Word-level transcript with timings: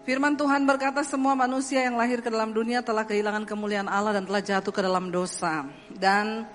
Firman 0.00 0.32
Tuhan 0.32 0.64
berkata 0.64 1.04
semua 1.04 1.36
manusia 1.36 1.84
yang 1.84 2.00
lahir 2.00 2.24
ke 2.24 2.32
dalam 2.32 2.56
dunia 2.56 2.80
telah 2.80 3.04
kehilangan 3.04 3.44
kemuliaan 3.44 3.84
Allah 3.84 4.16
dan 4.16 4.24
telah 4.24 4.40
jatuh 4.40 4.72
ke 4.72 4.80
dalam 4.80 5.12
dosa. 5.12 5.68
Dan 5.92 6.48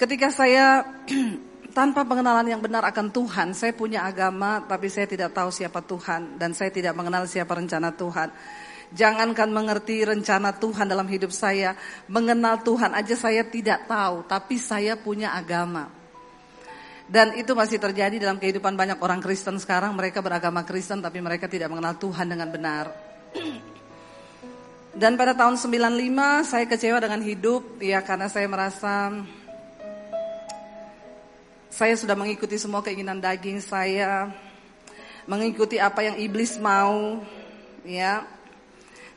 ketika 0.00 0.32
saya 0.32 0.80
tanpa 1.76 2.00
pengenalan 2.08 2.48
yang 2.48 2.64
benar 2.64 2.80
akan 2.88 3.12
Tuhan, 3.12 3.52
saya 3.52 3.76
punya 3.76 4.08
agama 4.08 4.64
tapi 4.64 4.88
saya 4.88 5.04
tidak 5.04 5.36
tahu 5.36 5.52
siapa 5.52 5.84
Tuhan 5.84 6.40
dan 6.40 6.56
saya 6.56 6.72
tidak 6.72 6.96
mengenal 6.96 7.28
siapa 7.28 7.52
rencana 7.52 7.92
Tuhan. 7.92 8.32
Jangankan 8.92 9.52
mengerti 9.52 10.04
rencana 10.08 10.56
Tuhan 10.56 10.88
dalam 10.88 11.08
hidup 11.12 11.28
saya, 11.28 11.76
mengenal 12.08 12.64
Tuhan 12.64 12.96
aja 12.96 13.16
saya 13.16 13.44
tidak 13.44 13.84
tahu, 13.84 14.24
tapi 14.24 14.56
saya 14.56 14.96
punya 14.96 15.36
agama. 15.36 16.01
Dan 17.12 17.36
itu 17.36 17.52
masih 17.52 17.76
terjadi 17.76 18.16
dalam 18.16 18.40
kehidupan 18.40 18.72
banyak 18.72 18.96
orang 18.96 19.20
Kristen 19.20 19.60
sekarang. 19.60 19.92
Mereka 19.92 20.24
beragama 20.24 20.64
Kristen 20.64 21.04
tapi 21.04 21.20
mereka 21.20 21.44
tidak 21.44 21.68
mengenal 21.68 22.00
Tuhan 22.00 22.24
dengan 22.24 22.48
benar. 22.48 22.88
Dan 24.96 25.20
pada 25.20 25.36
tahun 25.36 25.60
95 25.60 25.92
saya 26.48 26.64
kecewa 26.64 27.04
dengan 27.04 27.20
hidup 27.20 27.84
ya 27.84 28.00
karena 28.00 28.32
saya 28.32 28.48
merasa 28.48 29.12
saya 31.68 31.96
sudah 32.00 32.16
mengikuti 32.16 32.56
semua 32.56 32.80
keinginan 32.80 33.20
daging 33.20 33.60
saya, 33.60 34.32
mengikuti 35.28 35.80
apa 35.80 36.04
yang 36.04 36.16
iblis 36.16 36.56
mau, 36.60 37.20
ya. 37.84 38.24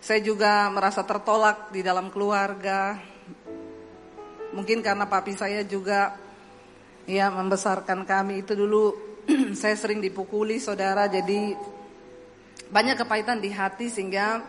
Saya 0.04 0.20
juga 0.20 0.68
merasa 0.72 1.04
tertolak 1.04 1.72
di 1.72 1.80
dalam 1.80 2.12
keluarga. 2.12 3.00
Mungkin 4.56 4.80
karena 4.84 5.04
papi 5.08 5.36
saya 5.36 5.68
juga 5.68 6.25
ya 7.06 7.30
membesarkan 7.30 8.04
kami 8.06 8.42
itu 8.42 8.58
dulu 8.58 8.94
saya 9.62 9.78
sering 9.78 10.02
dipukuli 10.02 10.58
saudara 10.58 11.06
jadi 11.10 11.54
banyak 12.70 12.98
kepahitan 12.98 13.38
di 13.42 13.54
hati 13.54 13.90
sehingga 13.94 14.42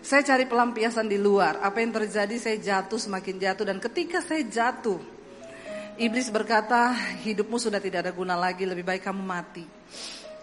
saya 0.00 0.24
cari 0.24 0.48
pelampiasan 0.48 1.04
di 1.04 1.20
luar. 1.20 1.60
Apa 1.60 1.84
yang 1.84 1.92
terjadi 1.92 2.36
saya 2.40 2.56
jatuh 2.56 2.96
semakin 2.96 3.36
jatuh 3.36 3.64
dan 3.68 3.76
ketika 3.76 4.24
saya 4.24 4.48
jatuh 4.48 4.96
iblis 6.00 6.32
berkata 6.32 6.96
hidupmu 7.20 7.60
sudah 7.60 7.76
tidak 7.76 8.08
ada 8.08 8.12
guna 8.16 8.32
lagi 8.32 8.64
lebih 8.64 8.84
baik 8.84 9.04
kamu 9.04 9.20
mati. 9.20 9.64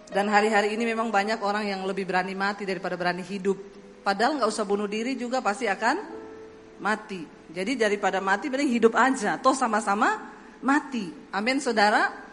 Dan 0.08 0.30
hari-hari 0.32 0.78
ini 0.78 0.88
memang 0.88 1.12
banyak 1.12 1.42
orang 1.42 1.68
yang 1.68 1.82
lebih 1.84 2.08
berani 2.08 2.38
mati 2.38 2.64
daripada 2.64 2.96
berani 2.96 3.26
hidup. 3.26 3.58
Padahal 4.06 4.40
nggak 4.40 4.48
usah 4.48 4.64
bunuh 4.64 4.88
diri 4.88 5.18
juga 5.20 5.44
pasti 5.44 5.68
akan 5.68 6.00
mati. 6.80 7.26
Jadi 7.52 7.76
daripada 7.76 8.22
mati 8.22 8.48
mending 8.48 8.72
hidup 8.72 8.94
aja. 8.96 9.36
Toh 9.42 9.58
sama-sama 9.58 10.37
mati. 10.62 11.10
Amin 11.34 11.62
saudara. 11.62 12.26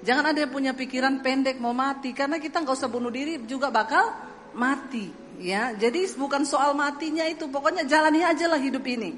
Jangan 0.00 0.32
ada 0.32 0.38
yang 0.42 0.52
punya 0.52 0.72
pikiran 0.72 1.20
pendek 1.20 1.60
mau 1.60 1.76
mati 1.76 2.16
karena 2.16 2.40
kita 2.40 2.64
nggak 2.64 2.72
usah 2.72 2.88
bunuh 2.88 3.12
diri 3.12 3.44
juga 3.44 3.68
bakal 3.68 4.08
mati. 4.56 5.12
Ya, 5.40 5.72
jadi 5.72 6.04
bukan 6.20 6.44
soal 6.44 6.76
matinya 6.76 7.24
itu, 7.24 7.48
pokoknya 7.48 7.88
jalani 7.88 8.20
aja 8.20 8.44
lah 8.44 8.60
hidup 8.60 8.84
ini. 8.84 9.16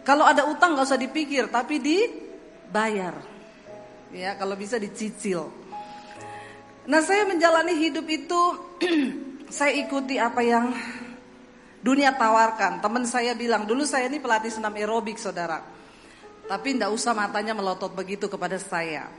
Kalau 0.00 0.24
ada 0.24 0.48
utang 0.48 0.72
nggak 0.72 0.88
usah 0.88 0.96
dipikir, 0.96 1.52
tapi 1.52 1.76
dibayar. 1.76 3.20
Ya, 4.08 4.32
kalau 4.40 4.56
bisa 4.56 4.80
dicicil. 4.80 5.52
Nah, 6.88 7.04
saya 7.04 7.28
menjalani 7.28 7.76
hidup 7.76 8.08
itu, 8.08 8.40
saya 9.60 9.76
ikuti 9.76 10.16
apa 10.16 10.40
yang 10.40 10.72
dunia 11.84 12.16
tawarkan. 12.16 12.80
Teman 12.80 13.04
saya 13.04 13.36
bilang, 13.36 13.68
dulu 13.68 13.84
saya 13.84 14.08
ini 14.08 14.16
pelatih 14.24 14.48
senam 14.48 14.72
aerobik, 14.72 15.20
saudara. 15.20 15.60
Tapi 16.48 16.74
tidak 16.74 16.90
usah 16.96 17.12
matanya 17.12 17.52
melotot 17.52 17.92
begitu 17.92 18.24
kepada 18.26 18.56
saya. 18.56 19.12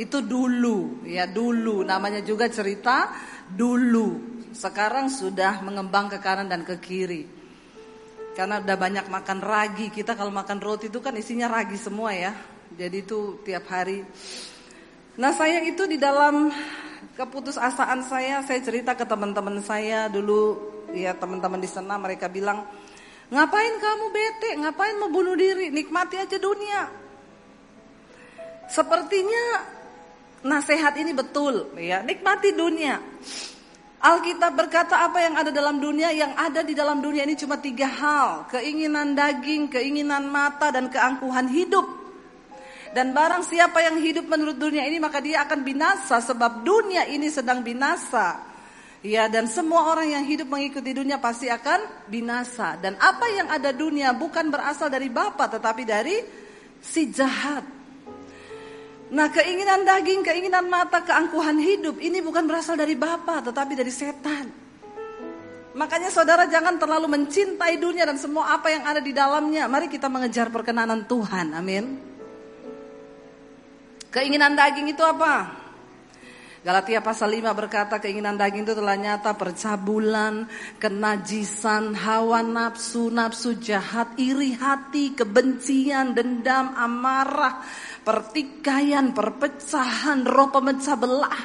Itu 0.00 0.24
dulu, 0.24 1.04
ya 1.04 1.28
dulu. 1.28 1.84
Namanya 1.84 2.24
juga 2.24 2.48
cerita 2.48 3.12
dulu. 3.52 4.40
Sekarang 4.56 5.12
sudah 5.12 5.60
mengembang 5.60 6.08
ke 6.08 6.16
kanan 6.24 6.48
dan 6.48 6.64
ke 6.64 6.80
kiri. 6.80 7.28
Karena 8.32 8.64
udah 8.64 8.76
banyak 8.80 9.06
makan 9.12 9.38
ragi. 9.44 9.92
Kita 9.92 10.16
kalau 10.16 10.32
makan 10.32 10.56
roti 10.62 10.88
itu 10.88 11.04
kan 11.04 11.12
isinya 11.18 11.52
ragi 11.52 11.76
semua 11.76 12.16
ya. 12.16 12.32
Jadi 12.72 12.96
itu 13.04 13.44
tiap 13.44 13.68
hari. 13.68 14.00
Nah 15.18 15.34
saya 15.34 15.60
itu 15.66 15.84
di 15.84 15.98
dalam 15.98 16.48
keputusasaan 17.18 18.06
saya, 18.06 18.38
saya 18.46 18.60
cerita 18.62 18.94
ke 18.94 19.02
teman-teman 19.02 19.58
saya 19.58 20.06
dulu, 20.06 20.54
ya 20.94 21.10
teman-teman 21.18 21.58
di 21.58 21.66
sana 21.66 21.98
mereka 21.98 22.30
bilang, 22.30 22.62
Ngapain 23.28 23.74
kamu 23.76 24.06
bete? 24.08 24.50
Ngapain 24.56 24.96
mau 24.96 25.12
bunuh 25.12 25.36
diri? 25.36 25.68
Nikmati 25.68 26.16
aja 26.16 26.36
dunia. 26.40 26.88
Sepertinya 28.68 29.44
nasihat 30.44 30.92
ini 31.00 31.16
betul 31.16 31.72
ya, 31.76 32.04
nikmati 32.04 32.52
dunia. 32.52 33.00
Alkitab 33.98 34.54
berkata 34.54 35.02
apa 35.02 35.18
yang 35.18 35.34
ada 35.34 35.50
dalam 35.50 35.82
dunia, 35.82 36.14
yang 36.14 36.30
ada 36.38 36.62
di 36.62 36.70
dalam 36.70 37.02
dunia 37.02 37.26
ini 37.26 37.34
cuma 37.34 37.58
tiga 37.58 37.90
hal. 37.90 38.46
Keinginan 38.46 39.18
daging, 39.18 39.66
keinginan 39.66 40.30
mata, 40.30 40.70
dan 40.70 40.86
keangkuhan 40.86 41.50
hidup. 41.50 41.98
Dan 42.94 43.12
barang 43.12 43.44
siapa 43.44 43.84
yang 43.84 44.00
hidup 44.00 44.30
menurut 44.30 44.56
dunia 44.56 44.86
ini 44.88 44.96
maka 44.96 45.20
dia 45.20 45.44
akan 45.44 45.60
binasa 45.60 46.24
sebab 46.24 46.64
dunia 46.64 47.04
ini 47.10 47.28
sedang 47.28 47.60
binasa. 47.60 48.47
Ya 48.98 49.30
dan 49.30 49.46
semua 49.46 49.94
orang 49.94 50.10
yang 50.10 50.24
hidup 50.26 50.50
mengikuti 50.50 50.90
dunia 50.90 51.22
pasti 51.22 51.46
akan 51.46 52.10
binasa. 52.10 52.74
Dan 52.82 52.98
apa 52.98 53.30
yang 53.30 53.46
ada 53.46 53.70
dunia 53.70 54.10
bukan 54.10 54.50
berasal 54.50 54.90
dari 54.90 55.06
Bapa 55.06 55.46
tetapi 55.46 55.82
dari 55.86 56.18
si 56.82 57.06
jahat. 57.14 57.62
Nah 59.08 59.28
keinginan 59.30 59.86
daging, 59.86 60.20
keinginan 60.26 60.68
mata, 60.68 61.00
keangkuhan 61.00 61.56
hidup 61.56 61.96
Ini 61.96 62.20
bukan 62.20 62.44
berasal 62.44 62.76
dari 62.76 62.98
Bapa 62.98 63.38
tetapi 63.38 63.72
dari 63.78 63.92
setan. 63.94 64.46
Makanya 65.78 66.10
saudara 66.10 66.50
jangan 66.50 66.74
terlalu 66.74 67.06
mencintai 67.06 67.78
dunia 67.78 68.02
dan 68.02 68.18
semua 68.18 68.50
apa 68.58 68.66
yang 68.66 68.82
ada 68.82 68.98
di 68.98 69.14
dalamnya. 69.14 69.70
Mari 69.70 69.86
kita 69.86 70.10
mengejar 70.10 70.50
perkenanan 70.50 71.06
Tuhan, 71.06 71.54
amin. 71.54 71.84
Keinginan 74.10 74.58
daging 74.58 74.90
itu 74.90 75.04
apa? 75.06 75.57
Galatia 76.58 76.98
pasal 76.98 77.38
5 77.38 77.54
berkata 77.54 78.02
keinginan 78.02 78.34
daging 78.34 78.66
itu 78.66 78.74
telah 78.74 78.98
nyata 78.98 79.30
percabulan, 79.38 80.50
kenajisan, 80.82 81.94
hawa 81.94 82.42
nafsu, 82.42 83.14
nafsu 83.14 83.54
jahat, 83.62 84.18
iri 84.18 84.58
hati, 84.58 85.14
kebencian, 85.14 86.18
dendam, 86.18 86.74
amarah, 86.74 87.62
pertikaian, 88.02 89.14
perpecahan, 89.14 90.26
roh 90.26 90.50
pemecah 90.50 90.98
belah, 90.98 91.42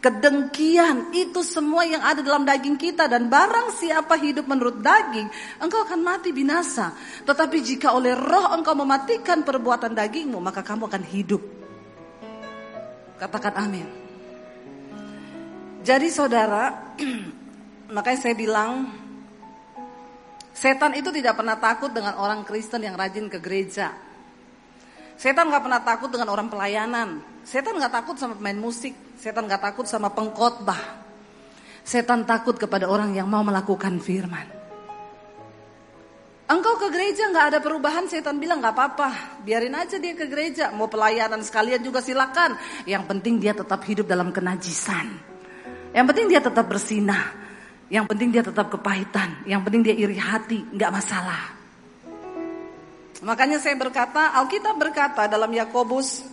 kedengkian, 0.00 1.12
itu 1.12 1.44
semua 1.44 1.84
yang 1.84 2.00
ada 2.00 2.24
dalam 2.24 2.48
daging 2.48 2.80
kita 2.80 3.04
dan 3.04 3.28
barang 3.28 3.76
siapa 3.76 4.16
hidup 4.16 4.48
menurut 4.48 4.80
daging, 4.80 5.28
engkau 5.60 5.84
akan 5.84 6.00
mati 6.00 6.32
binasa. 6.32 6.96
Tetapi 7.28 7.60
jika 7.60 7.92
oleh 7.92 8.16
roh 8.16 8.48
engkau 8.56 8.72
mematikan 8.72 9.44
perbuatan 9.44 9.92
dagingmu, 9.92 10.40
maka 10.40 10.64
kamu 10.64 10.88
akan 10.88 11.04
hidup. 11.04 11.42
Katakan 13.20 13.60
amin. 13.60 14.03
Jadi 15.84 16.08
saudara, 16.08 16.96
makanya 17.96 18.18
saya 18.24 18.32
bilang 18.32 18.88
setan 20.56 20.96
itu 20.96 21.12
tidak 21.12 21.36
pernah 21.36 21.60
takut 21.60 21.92
dengan 21.92 22.16
orang 22.16 22.40
Kristen 22.40 22.88
yang 22.88 22.96
rajin 22.96 23.28
ke 23.28 23.36
gereja. 23.36 23.92
Setan 25.20 25.52
nggak 25.52 25.60
pernah 25.60 25.84
takut 25.84 26.08
dengan 26.08 26.32
orang 26.32 26.48
pelayanan. 26.48 27.20
Setan 27.44 27.76
nggak 27.76 28.00
takut 28.00 28.16
sama 28.16 28.32
pemain 28.32 28.56
musik. 28.56 28.96
Setan 29.20 29.44
nggak 29.44 29.60
takut 29.60 29.84
sama 29.84 30.08
pengkhotbah. 30.08 31.04
Setan 31.84 32.24
takut 32.24 32.56
kepada 32.56 32.88
orang 32.88 33.12
yang 33.12 33.28
mau 33.28 33.44
melakukan 33.44 34.00
firman. 34.00 34.48
Engkau 36.48 36.80
ke 36.80 36.88
gereja 36.96 37.28
nggak 37.28 37.46
ada 37.52 37.58
perubahan, 37.60 38.08
setan 38.08 38.40
bilang 38.40 38.64
nggak 38.64 38.72
apa-apa, 38.72 39.08
biarin 39.44 39.76
aja 39.76 40.00
dia 40.00 40.16
ke 40.16 40.32
gereja. 40.32 40.72
Mau 40.72 40.88
pelayanan 40.88 41.44
sekalian 41.44 41.84
juga 41.84 42.00
silakan. 42.00 42.56
Yang 42.88 43.04
penting 43.04 43.36
dia 43.36 43.52
tetap 43.52 43.84
hidup 43.84 44.08
dalam 44.08 44.32
kenajisan. 44.32 45.33
Yang 45.94 46.06
penting 46.10 46.26
dia 46.26 46.42
tetap 46.42 46.66
bersinah. 46.66 47.24
Yang 47.86 48.04
penting 48.10 48.28
dia 48.34 48.42
tetap 48.42 48.66
kepahitan. 48.66 49.46
Yang 49.46 49.60
penting 49.62 49.82
dia 49.86 49.94
iri 49.94 50.18
hati, 50.18 50.58
nggak 50.74 50.90
masalah. 50.90 51.54
Makanya 53.22 53.62
saya 53.62 53.78
berkata, 53.78 54.34
Alkitab 54.34 54.74
berkata 54.74 55.30
dalam 55.30 55.48
Yakobus, 55.54 56.26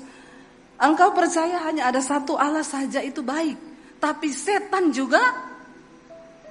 engkau 0.82 1.14
percaya 1.14 1.62
hanya 1.70 1.88
ada 1.94 2.02
satu 2.02 2.36
Allah 2.36 2.66
saja 2.66 3.06
itu 3.06 3.22
baik. 3.22 3.56
Tapi 4.02 4.34
setan 4.34 4.90
juga 4.90 5.22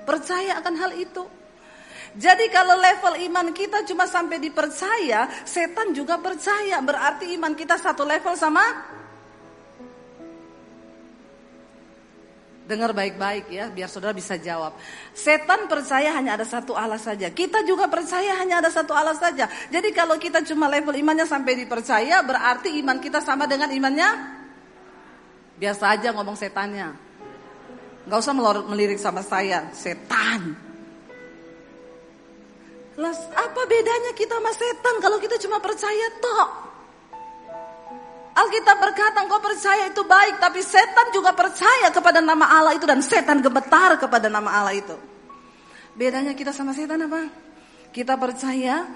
percaya 0.06 0.62
akan 0.62 0.74
hal 0.78 0.94
itu. 0.94 1.26
Jadi 2.14 2.46
kalau 2.50 2.78
level 2.78 3.26
iman 3.26 3.50
kita 3.50 3.82
cuma 3.86 4.06
sampai 4.06 4.38
dipercaya, 4.38 5.26
setan 5.42 5.90
juga 5.90 6.18
percaya. 6.22 6.78
Berarti 6.78 7.34
iman 7.34 7.58
kita 7.58 7.74
satu 7.74 8.06
level 8.06 8.38
sama 8.38 8.62
Dengar 12.70 12.94
baik-baik 12.94 13.50
ya, 13.50 13.66
biar 13.66 13.90
saudara 13.90 14.14
bisa 14.14 14.38
jawab. 14.38 14.78
Setan 15.10 15.66
percaya 15.66 16.14
hanya 16.14 16.38
ada 16.38 16.46
satu 16.46 16.78
Allah 16.78 17.02
saja. 17.02 17.26
Kita 17.34 17.66
juga 17.66 17.90
percaya 17.90 18.38
hanya 18.38 18.62
ada 18.62 18.70
satu 18.70 18.94
Allah 18.94 19.18
saja. 19.18 19.50
Jadi 19.74 19.90
kalau 19.90 20.14
kita 20.22 20.46
cuma 20.46 20.70
level 20.70 20.94
imannya 20.94 21.26
sampai 21.26 21.58
dipercaya, 21.58 22.22
berarti 22.22 22.78
iman 22.78 23.02
kita 23.02 23.18
sama 23.18 23.50
dengan 23.50 23.74
imannya? 23.74 24.38
Biasa 25.58 25.98
aja 25.98 26.14
ngomong 26.14 26.38
setannya. 26.38 26.94
Gak 28.06 28.18
usah 28.22 28.34
melirik 28.38 29.02
sama 29.02 29.26
saya, 29.26 29.66
setan. 29.74 30.54
Las, 33.02 33.18
apa 33.34 33.66
bedanya 33.66 34.14
kita 34.14 34.38
sama 34.38 34.54
setan 34.54 34.94
kalau 35.02 35.18
kita 35.18 35.42
cuma 35.42 35.58
percaya 35.58 36.06
toh? 36.22 36.69
Alkitab 38.30 38.76
berkata 38.78 39.26
engkau 39.26 39.42
percaya 39.42 39.90
itu 39.90 40.06
baik 40.06 40.38
tapi 40.38 40.62
setan 40.62 41.10
juga 41.10 41.34
percaya 41.34 41.90
kepada 41.90 42.22
nama 42.22 42.46
Allah 42.46 42.78
itu 42.78 42.86
dan 42.86 43.02
setan 43.02 43.42
gemetar 43.42 43.98
kepada 43.98 44.30
nama 44.30 44.48
Allah 44.62 44.74
itu. 44.78 44.96
Bedanya 45.98 46.32
kita 46.32 46.54
sama 46.54 46.70
setan 46.70 47.02
apa? 47.10 47.26
Kita 47.90 48.14
percaya 48.14 48.86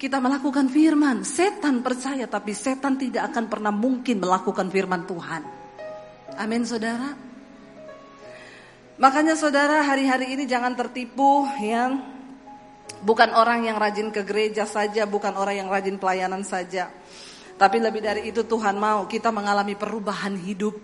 kita 0.00 0.20
melakukan 0.20 0.72
firman. 0.72 1.24
Setan 1.24 1.84
percaya 1.84 2.24
tapi 2.24 2.56
setan 2.56 2.96
tidak 2.96 3.32
akan 3.32 3.44
pernah 3.48 3.72
mungkin 3.72 4.24
melakukan 4.24 4.72
firman 4.72 5.04
Tuhan. 5.04 5.42
Amin 6.40 6.64
saudara. 6.64 7.12
Makanya 8.96 9.36
saudara 9.36 9.84
hari-hari 9.84 10.32
ini 10.32 10.48
jangan 10.48 10.72
tertipu 10.72 11.44
yang 11.60 12.00
bukan 13.04 13.28
orang 13.36 13.68
yang 13.68 13.76
rajin 13.76 14.08
ke 14.08 14.24
gereja 14.24 14.64
saja, 14.64 15.04
bukan 15.04 15.36
orang 15.36 15.60
yang 15.60 15.68
rajin 15.68 16.00
pelayanan 16.00 16.40
saja. 16.40 16.88
Tapi 17.56 17.76
lebih 17.80 18.04
dari 18.04 18.22
itu 18.28 18.44
Tuhan 18.44 18.76
mau 18.76 19.08
kita 19.08 19.32
mengalami 19.32 19.72
perubahan 19.72 20.36
hidup. 20.36 20.76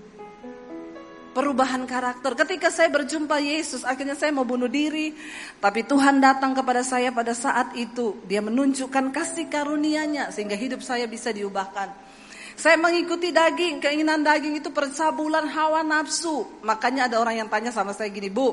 Perubahan 1.32 1.88
karakter. 1.88 2.36
Ketika 2.36 2.68
saya 2.68 2.92
berjumpa 2.92 3.40
Yesus, 3.40 3.88
akhirnya 3.88 4.12
saya 4.12 4.36
mau 4.36 4.44
bunuh 4.44 4.68
diri. 4.68 5.16
Tapi 5.60 5.84
Tuhan 5.84 6.20
datang 6.20 6.52
kepada 6.52 6.84
saya 6.84 7.08
pada 7.12 7.32
saat 7.32 7.72
itu. 7.76 8.20
Dia 8.28 8.44
menunjukkan 8.44 9.12
kasih 9.12 9.48
karunia-Nya 9.48 10.28
sehingga 10.28 10.56
hidup 10.56 10.84
saya 10.84 11.08
bisa 11.08 11.32
diubahkan. 11.32 11.88
Saya 12.52 12.76
mengikuti 12.76 13.32
daging, 13.32 13.80
keinginan 13.80 14.20
daging 14.20 14.60
itu 14.60 14.68
percabulan 14.68 15.48
hawa 15.48 15.80
nafsu. 15.80 16.44
Makanya 16.60 17.08
ada 17.08 17.16
orang 17.16 17.40
yang 17.40 17.48
tanya 17.48 17.72
sama 17.72 17.96
saya 17.96 18.12
gini, 18.12 18.28
Bu, 18.28 18.52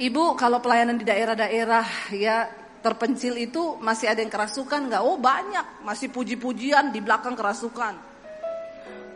Ibu 0.00 0.32
kalau 0.32 0.64
pelayanan 0.64 0.96
di 0.96 1.04
daerah-daerah 1.04 2.16
ya 2.16 2.48
terpencil 2.80 3.36
itu 3.36 3.76
masih 3.80 4.08
ada 4.08 4.20
yang 4.24 4.32
kerasukan 4.32 4.88
nggak? 4.88 5.02
Oh 5.04 5.20
banyak, 5.20 5.84
masih 5.84 6.08
puji-pujian 6.08 6.92
di 6.92 7.00
belakang 7.04 7.36
kerasukan. 7.36 7.94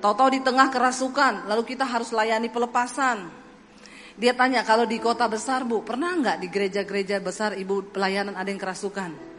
Tahu-tahu 0.04 0.28
di 0.36 0.40
tengah 0.44 0.68
kerasukan, 0.68 1.48
lalu 1.48 1.62
kita 1.64 1.88
harus 1.88 2.12
layani 2.12 2.52
pelepasan. 2.52 3.24
Dia 4.14 4.36
tanya 4.36 4.62
kalau 4.62 4.84
di 4.84 5.00
kota 5.00 5.26
besar 5.26 5.64
bu, 5.64 5.80
pernah 5.82 6.12
nggak 6.14 6.36
di 6.44 6.48
gereja-gereja 6.52 7.18
besar 7.24 7.56
ibu 7.56 7.88
pelayanan 7.88 8.36
ada 8.36 8.46
yang 8.46 8.60
kerasukan? 8.60 9.34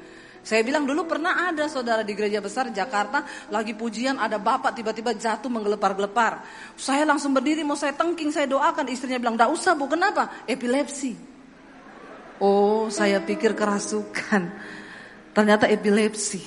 Saya 0.46 0.62
bilang 0.62 0.86
dulu 0.86 1.10
pernah 1.10 1.50
ada 1.50 1.66
saudara 1.66 2.06
di 2.06 2.14
gereja 2.14 2.38
besar 2.38 2.70
Jakarta 2.70 3.26
lagi 3.50 3.74
pujian 3.74 4.22
ada 4.22 4.38
bapak 4.38 4.78
tiba-tiba 4.78 5.18
jatuh 5.18 5.50
menggelepar-gelepar. 5.50 6.46
Saya 6.78 7.02
langsung 7.02 7.34
berdiri 7.34 7.66
mau 7.66 7.74
saya 7.74 7.98
tengking 7.98 8.30
saya 8.30 8.46
doakan 8.46 8.86
istrinya 8.94 9.18
bilang 9.18 9.34
tidak 9.34 9.58
usah 9.58 9.74
bu 9.74 9.90
kenapa? 9.90 10.46
Epilepsi. 10.46 11.35
Oh 12.40 12.92
saya 12.92 13.24
pikir 13.24 13.56
kerasukan. 13.56 14.44
Ternyata 15.36 15.68
epilepsi. 15.68 16.44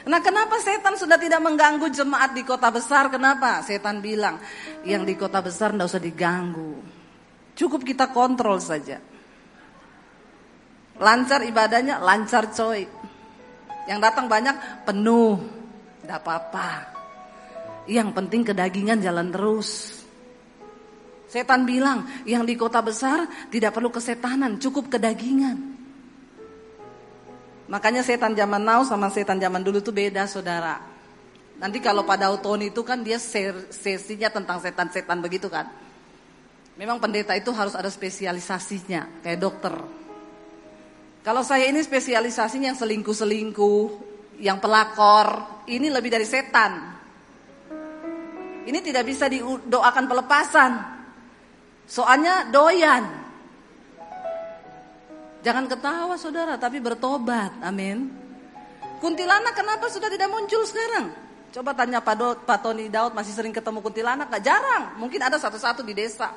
Nah 0.00 0.18
kenapa 0.24 0.56
setan 0.58 0.96
sudah 0.96 1.20
tidak 1.20 1.44
mengganggu 1.44 1.86
jemaat 1.92 2.32
di 2.32 2.42
kota 2.42 2.72
besar? 2.72 3.12
Kenapa? 3.12 3.60
Setan 3.60 4.00
bilang 4.00 4.40
yang 4.82 5.04
di 5.04 5.14
kota 5.14 5.44
besar 5.44 5.76
tidak 5.76 5.92
usah 5.92 6.02
diganggu. 6.02 6.80
Cukup 7.54 7.84
kita 7.84 8.08
kontrol 8.08 8.56
saja. 8.56 8.96
Lancar 11.00 11.44
ibadahnya, 11.44 12.00
lancar 12.00 12.48
coy. 12.52 12.88
Yang 13.88 14.00
datang 14.00 14.26
banyak, 14.28 14.84
penuh. 14.88 15.36
Tidak 16.00 16.16
apa-apa. 16.16 16.70
Yang 17.84 18.08
penting 18.16 18.42
kedagingan 18.44 19.00
jalan 19.04 19.28
terus. 19.32 19.99
Setan 21.30 21.62
bilang, 21.62 22.10
yang 22.26 22.42
di 22.42 22.58
kota 22.58 22.82
besar 22.82 23.30
tidak 23.54 23.70
perlu 23.78 23.94
kesetanan, 23.94 24.58
cukup 24.58 24.90
kedagingan. 24.90 25.78
Makanya 27.70 28.02
setan 28.02 28.34
zaman 28.34 28.66
now 28.66 28.82
sama 28.82 29.14
setan 29.14 29.38
zaman 29.38 29.62
dulu 29.62 29.78
tuh 29.78 29.94
beda 29.94 30.26
saudara. 30.26 30.82
Nanti 31.62 31.78
kalau 31.78 32.02
pada 32.02 32.34
auton 32.34 32.66
itu 32.66 32.82
kan 32.82 33.06
dia 33.06 33.14
sesinya 33.14 34.26
tentang 34.26 34.58
setan-setan 34.58 35.22
begitu 35.22 35.46
kan. 35.46 35.70
Memang 36.74 36.98
pendeta 36.98 37.30
itu 37.38 37.54
harus 37.54 37.78
ada 37.78 37.86
spesialisasinya, 37.86 39.22
kayak 39.22 39.38
dokter. 39.38 39.74
Kalau 41.22 41.46
saya 41.46 41.70
ini 41.70 41.78
spesialisasinya 41.78 42.74
yang 42.74 42.78
selingkuh-selingkuh, 42.80 43.82
yang 44.42 44.58
pelakor, 44.58 45.62
ini 45.70 45.94
lebih 45.94 46.10
dari 46.10 46.26
setan. 46.26 46.90
Ini 48.66 48.78
tidak 48.82 49.06
bisa 49.06 49.30
didoakan 49.30 50.04
pelepasan. 50.10 50.99
Soalnya 51.90 52.46
doyan. 52.54 53.02
Jangan 55.42 55.66
ketawa 55.66 56.14
saudara, 56.14 56.54
tapi 56.54 56.78
bertobat. 56.78 57.50
Amin. 57.66 58.06
Kuntilanak 59.02 59.58
kenapa 59.58 59.90
sudah 59.90 60.06
tidak 60.06 60.30
muncul 60.30 60.62
sekarang? 60.62 61.10
Coba 61.50 61.74
tanya 61.74 61.98
Pak, 61.98 62.14
Do, 62.14 62.28
Pak 62.46 62.62
Tony 62.62 62.86
Daud 62.86 63.10
masih 63.10 63.34
sering 63.34 63.50
ketemu 63.50 63.82
kuntilanak? 63.82 64.30
Gak 64.30 64.44
jarang, 64.46 64.94
mungkin 65.02 65.18
ada 65.18 65.34
satu-satu 65.34 65.82
di 65.82 65.98
desa. 65.98 66.30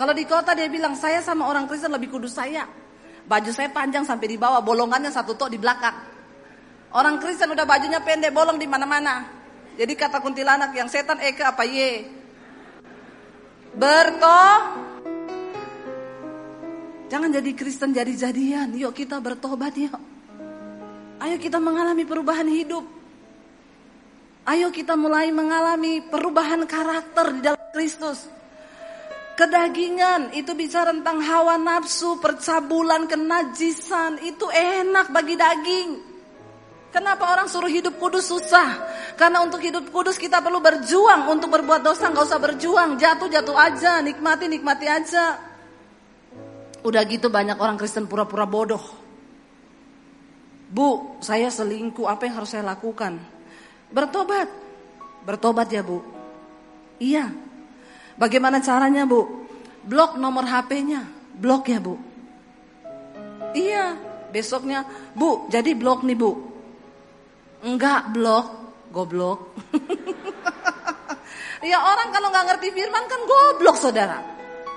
Kalau 0.00 0.16
di 0.16 0.24
kota 0.24 0.56
dia 0.56 0.64
bilang, 0.72 0.96
saya 0.96 1.20
sama 1.20 1.44
orang 1.44 1.68
Kristen 1.68 1.92
lebih 1.92 2.08
kudus 2.08 2.32
saya. 2.32 2.64
Baju 3.28 3.50
saya 3.52 3.68
panjang 3.68 4.08
sampai 4.08 4.32
di 4.32 4.40
bawah, 4.40 4.64
bolongannya 4.64 5.12
satu 5.12 5.36
tok 5.36 5.52
di 5.52 5.60
belakang. 5.60 5.92
Orang 6.96 7.20
Kristen 7.20 7.52
udah 7.52 7.68
bajunya 7.68 8.00
pendek, 8.00 8.32
bolong 8.32 8.56
di 8.56 8.64
mana-mana. 8.64 9.28
Jadi 9.76 9.92
kata 9.92 10.24
kuntilanak 10.24 10.72
yang 10.72 10.88
setan 10.88 11.20
Eka 11.20 11.52
apa 11.52 11.68
ye? 11.68 12.19
Berto 13.70 14.42
Jangan 17.10 17.30
jadi 17.34 17.50
Kristen 17.58 17.90
jadi-jadian. 17.90 18.70
Yuk 18.78 18.94
kita 18.94 19.18
bertobat 19.18 19.74
yuk. 19.74 19.98
Ayo 21.18 21.36
kita 21.42 21.58
mengalami 21.58 22.06
perubahan 22.06 22.46
hidup. 22.46 22.86
Ayo 24.46 24.70
kita 24.70 24.94
mulai 24.94 25.34
mengalami 25.34 26.06
perubahan 26.06 26.62
karakter 26.70 27.34
di 27.34 27.40
dalam 27.42 27.66
Kristus. 27.74 28.30
Kedagingan 29.34 30.30
itu 30.38 30.54
bicara 30.54 30.94
tentang 30.94 31.18
hawa 31.18 31.58
nafsu, 31.58 32.22
percabulan, 32.22 33.10
kenajisan. 33.10 34.22
Itu 34.22 34.46
enak 34.46 35.10
bagi 35.10 35.34
daging. 35.34 36.09
Kenapa 36.90 37.30
orang 37.30 37.46
suruh 37.46 37.70
hidup 37.70 38.02
kudus 38.02 38.26
susah? 38.26 38.82
Karena 39.14 39.46
untuk 39.46 39.62
hidup 39.62 39.94
kudus 39.94 40.18
kita 40.18 40.42
perlu 40.42 40.58
berjuang. 40.58 41.30
Untuk 41.30 41.54
berbuat 41.54 41.86
dosa 41.86 42.10
nggak 42.10 42.26
usah 42.26 42.40
berjuang. 42.42 42.98
Jatuh-jatuh 42.98 43.56
aja, 43.56 44.02
nikmati-nikmati 44.02 44.86
aja. 44.90 45.38
Udah 46.82 47.02
gitu 47.06 47.30
banyak 47.30 47.54
orang 47.62 47.78
Kristen 47.78 48.10
pura-pura 48.10 48.42
bodoh. 48.42 48.82
Bu, 50.70 51.18
saya 51.22 51.50
selingkuh, 51.50 52.06
apa 52.06 52.26
yang 52.26 52.42
harus 52.42 52.50
saya 52.50 52.66
lakukan? 52.66 53.18
Bertobat. 53.90 54.50
Bertobat 55.26 55.68
ya 55.70 55.82
bu. 55.82 55.98
Iya, 57.02 57.30
Bagaimana 58.20 58.60
caranya 58.60 59.08
bu? 59.08 59.48
Blok 59.80 60.20
nomor 60.20 60.44
HP-nya, 60.44 61.08
blok 61.40 61.72
ya 61.72 61.80
bu. 61.80 61.96
Iya, 63.56 63.96
besoknya 64.28 64.84
bu, 65.16 65.48
jadi 65.48 65.72
blok 65.72 66.04
nih 66.04 66.20
bu. 66.20 66.30
Enggak 67.60 68.16
blok, 68.16 68.46
goblok. 68.88 69.52
ya 71.70 71.76
orang 71.76 72.08
kalau 72.08 72.32
nggak 72.32 72.46
ngerti 72.52 72.68
firman 72.72 73.04
kan 73.04 73.20
goblok 73.28 73.76
saudara. 73.76 74.18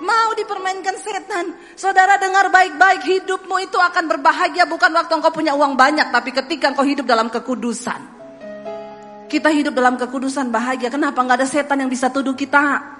Mau 0.03 0.35
dipermainkan 0.35 0.99
setan. 0.99 1.55
Saudara 1.79 2.19
dengar 2.19 2.51
baik-baik 2.51 3.07
hidupmu 3.07 3.55
itu 3.63 3.79
akan 3.79 4.03
berbahagia 4.11 4.67
bukan 4.67 4.91
waktu 4.91 5.15
engkau 5.15 5.31
punya 5.31 5.55
uang 5.55 5.79
banyak. 5.79 6.11
Tapi 6.11 6.35
ketika 6.35 6.75
engkau 6.75 6.83
hidup 6.83 7.07
dalam 7.07 7.31
kekudusan. 7.31 8.11
Kita 9.31 9.47
hidup 9.47 9.71
dalam 9.71 9.95
kekudusan 9.95 10.51
bahagia. 10.51 10.91
Kenapa 10.91 11.23
nggak 11.23 11.39
ada 11.39 11.47
setan 11.47 11.79
yang 11.79 11.89
bisa 11.89 12.11
tuduh 12.11 12.35
kita? 12.35 12.92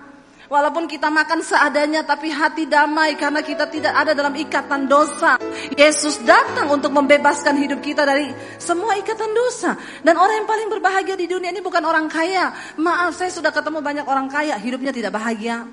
Walaupun 0.53 0.85
kita 0.85 1.09
makan 1.09 1.41
seadanya 1.41 2.05
tapi 2.05 2.29
hati 2.29 2.69
damai 2.69 3.17
karena 3.17 3.41
kita 3.41 3.65
tidak 3.73 3.89
ada 3.89 4.13
dalam 4.13 4.37
ikatan 4.37 4.85
dosa. 4.85 5.41
Yesus 5.73 6.21
datang 6.21 6.69
untuk 6.69 6.93
membebaskan 6.93 7.57
hidup 7.57 7.81
kita 7.81 8.05
dari 8.05 8.29
semua 8.61 8.93
ikatan 9.01 9.33
dosa. 9.33 9.73
Dan 10.05 10.13
orang 10.13 10.45
yang 10.45 10.49
paling 10.53 10.69
berbahagia 10.69 11.17
di 11.17 11.25
dunia 11.25 11.49
ini 11.49 11.57
bukan 11.57 11.81
orang 11.81 12.05
kaya. 12.05 12.53
Maaf 12.77 13.17
saya 13.17 13.33
sudah 13.33 13.49
ketemu 13.49 13.81
banyak 13.81 14.05
orang 14.05 14.29
kaya 14.29 14.53
hidupnya 14.61 14.93
tidak 14.93 15.17
bahagia. 15.17 15.65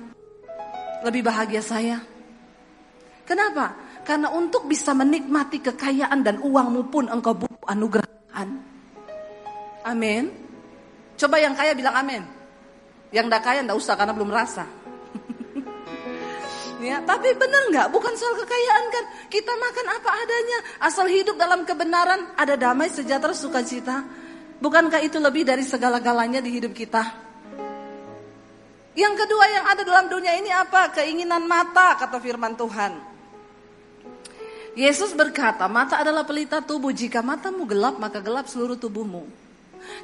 Lebih 1.05 1.29
bahagia 1.29 1.61
saya. 1.61 2.01
Kenapa? 3.29 3.77
Karena 4.01 4.33
untuk 4.33 4.65
bisa 4.65 4.97
menikmati 4.97 5.61
kekayaan 5.61 6.25
dan 6.25 6.41
uangmu 6.41 6.89
pun 6.89 7.05
engkau 7.13 7.37
butuh 7.37 7.69
anugerah 7.69 8.09
Tuhan. 8.09 8.49
Amin. 9.85 10.33
Coba 11.21 11.37
yang 11.37 11.53
kaya 11.53 11.77
bilang 11.77 12.01
amin. 12.01 12.40
Yang 13.11 13.27
tidak 13.27 13.43
kaya 13.43 13.61
tidak 13.67 13.79
usah 13.79 13.95
karena 13.99 14.15
belum 14.15 14.31
rasa. 14.31 14.65
ya, 16.89 17.03
tapi 17.03 17.35
benar 17.35 17.63
nggak? 17.75 17.89
Bukan 17.91 18.15
soal 18.15 18.35
kekayaan 18.39 18.85
kan? 18.91 19.05
Kita 19.27 19.53
makan 19.55 19.87
apa 19.99 20.11
adanya, 20.15 20.59
asal 20.87 21.07
hidup 21.11 21.35
dalam 21.35 21.67
kebenaran, 21.67 22.35
ada 22.39 22.55
damai, 22.55 22.87
sejahtera, 22.87 23.35
sukacita. 23.35 24.07
Bukankah 24.61 25.01
itu 25.03 25.19
lebih 25.19 25.43
dari 25.43 25.67
segala-galanya 25.67 26.39
di 26.39 26.51
hidup 26.55 26.71
kita? 26.71 27.31
Yang 28.95 29.15
kedua 29.25 29.45
yang 29.49 29.65
ada 29.71 29.83
dalam 29.87 30.07
dunia 30.11 30.35
ini 30.37 30.51
apa? 30.51 30.91
Keinginan 30.93 31.47
mata, 31.47 31.97
kata 31.97 32.19
firman 32.19 32.59
Tuhan. 32.59 32.93
Yesus 34.79 35.15
berkata, 35.19 35.67
mata 35.67 35.99
adalah 35.99 36.23
pelita 36.23 36.63
tubuh. 36.63 36.95
Jika 36.95 37.23
matamu 37.27 37.67
gelap, 37.67 37.99
maka 37.99 38.23
gelap 38.23 38.47
seluruh 38.47 38.79
tubuhmu. 38.79 39.50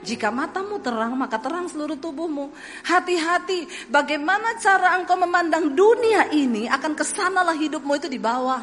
Jika 0.04 0.28
matamu 0.28 0.78
terang, 0.82 1.16
maka 1.16 1.40
terang 1.40 1.66
seluruh 1.66 1.96
tubuhmu. 1.96 2.52
Hati-hati, 2.84 3.88
bagaimana 3.88 4.56
cara 4.60 4.96
engkau 4.98 5.16
memandang 5.16 5.72
dunia 5.72 6.28
ini, 6.32 6.68
akan 6.68 6.92
ke 6.92 7.04
sanalah 7.04 7.56
hidupmu 7.56 7.96
itu 7.96 8.08
di 8.08 8.20
bawah. 8.20 8.60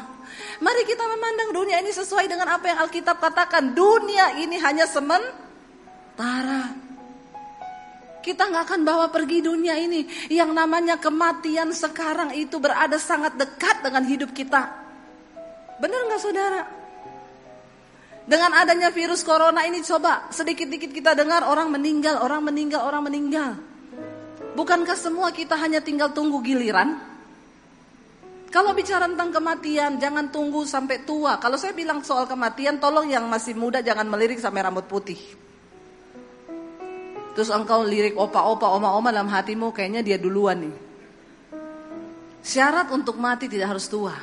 Mari 0.62 0.82
kita 0.86 1.04
memandang 1.04 1.50
dunia 1.52 1.82
ini 1.82 1.90
sesuai 1.90 2.26
dengan 2.26 2.48
apa 2.54 2.70
yang 2.70 2.78
Alkitab 2.86 3.18
katakan. 3.18 3.74
Dunia 3.74 4.38
ini 4.38 4.56
hanya 4.58 4.86
sementara. 4.86 6.74
Kita 8.24 8.48
nggak 8.48 8.64
akan 8.64 8.80
bawa 8.88 9.06
pergi 9.12 9.44
dunia 9.44 9.76
ini. 9.76 10.08
Yang 10.32 10.50
namanya 10.56 10.96
kematian 10.96 11.76
sekarang 11.76 12.32
itu 12.32 12.56
berada 12.56 12.96
sangat 12.96 13.36
dekat 13.36 13.84
dengan 13.84 14.04
hidup 14.08 14.32
kita. 14.32 14.72
Benar 15.76 16.00
nggak 16.08 16.22
saudara? 16.22 16.83
Dengan 18.24 18.56
adanya 18.56 18.88
virus 18.88 19.20
corona 19.20 19.68
ini 19.68 19.84
coba 19.84 20.32
sedikit-dikit 20.32 20.96
kita 20.96 21.12
dengar 21.12 21.44
orang 21.44 21.68
meninggal, 21.68 22.24
orang 22.24 22.40
meninggal, 22.40 22.88
orang 22.88 23.04
meninggal. 23.04 23.60
Bukankah 24.56 24.96
semua 24.96 25.28
kita 25.28 25.58
hanya 25.60 25.84
tinggal 25.84 26.08
tunggu 26.16 26.40
giliran? 26.40 26.96
Kalau 28.48 28.70
bicara 28.70 29.10
tentang 29.10 29.34
kematian, 29.34 29.98
jangan 29.98 30.30
tunggu 30.30 30.62
sampai 30.62 31.02
tua. 31.02 31.42
Kalau 31.42 31.58
saya 31.58 31.74
bilang 31.74 32.06
soal 32.06 32.24
kematian, 32.24 32.78
tolong 32.78 33.10
yang 33.10 33.26
masih 33.26 33.52
muda 33.58 33.82
jangan 33.82 34.06
melirik 34.06 34.38
sampai 34.38 34.62
rambut 34.62 34.86
putih. 34.86 35.18
Terus 37.34 37.50
engkau 37.50 37.82
lirik 37.82 38.14
opa-opa, 38.14 38.70
oma-oma 38.70 39.10
dalam 39.10 39.26
hatimu 39.26 39.74
kayaknya 39.74 40.06
dia 40.06 40.16
duluan 40.22 40.70
nih. 40.70 40.74
Syarat 42.46 42.94
untuk 42.94 43.18
mati 43.18 43.50
tidak 43.50 43.74
harus 43.74 43.90
tua. 43.90 44.14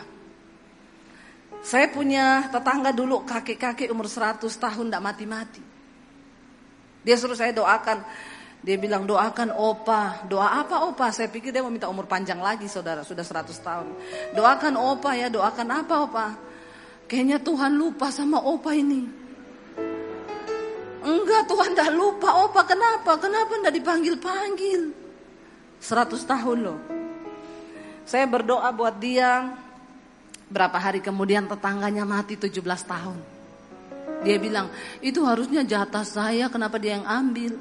Saya 1.62 1.86
punya 1.94 2.50
tetangga 2.50 2.90
dulu 2.90 3.22
kakek-kakek 3.22 3.94
umur 3.94 4.10
100 4.10 4.42
tahun 4.50 4.86
tidak 4.90 5.04
mati-mati. 5.06 5.62
Dia 7.06 7.16
suruh 7.18 7.38
saya 7.38 7.54
doakan. 7.54 8.02
Dia 8.62 8.78
bilang 8.78 9.06
doakan 9.06 9.54
opa. 9.54 10.26
Doa 10.26 10.62
apa 10.62 10.86
opa? 10.90 11.10
Saya 11.14 11.30
pikir 11.30 11.54
dia 11.54 11.66
mau 11.66 11.74
minta 11.74 11.90
umur 11.90 12.06
panjang 12.06 12.42
lagi 12.42 12.66
saudara. 12.66 13.02
Sudah 13.06 13.26
100 13.26 13.54
tahun. 13.62 13.88
Doakan 14.34 14.74
opa 14.78 15.18
ya. 15.18 15.30
Doakan 15.30 15.68
apa 15.70 15.96
opa? 16.02 16.28
Kayaknya 17.06 17.38
Tuhan 17.42 17.78
lupa 17.78 18.10
sama 18.10 18.42
opa 18.42 18.74
ini. 18.74 19.06
Enggak 21.02 21.50
Tuhan 21.50 21.74
dah 21.74 21.90
lupa 21.90 22.46
opa 22.46 22.62
kenapa? 22.66 23.18
Kenapa 23.18 23.52
enggak 23.58 23.76
dipanggil-panggil? 23.82 24.82
100 25.82 26.14
tahun 26.26 26.58
loh. 26.62 26.80
Saya 28.06 28.26
berdoa 28.30 28.70
buat 28.74 28.98
dia. 29.02 29.61
Berapa 30.52 30.76
hari 30.76 31.00
kemudian 31.00 31.48
tetangganya 31.48 32.04
mati 32.04 32.36
17 32.36 32.60
tahun. 32.84 33.18
Dia 34.22 34.38
bilang, 34.38 34.68
itu 35.00 35.24
harusnya 35.24 35.64
jatah 35.64 36.04
saya, 36.06 36.52
kenapa 36.52 36.78
dia 36.78 37.00
yang 37.00 37.08
ambil? 37.08 37.56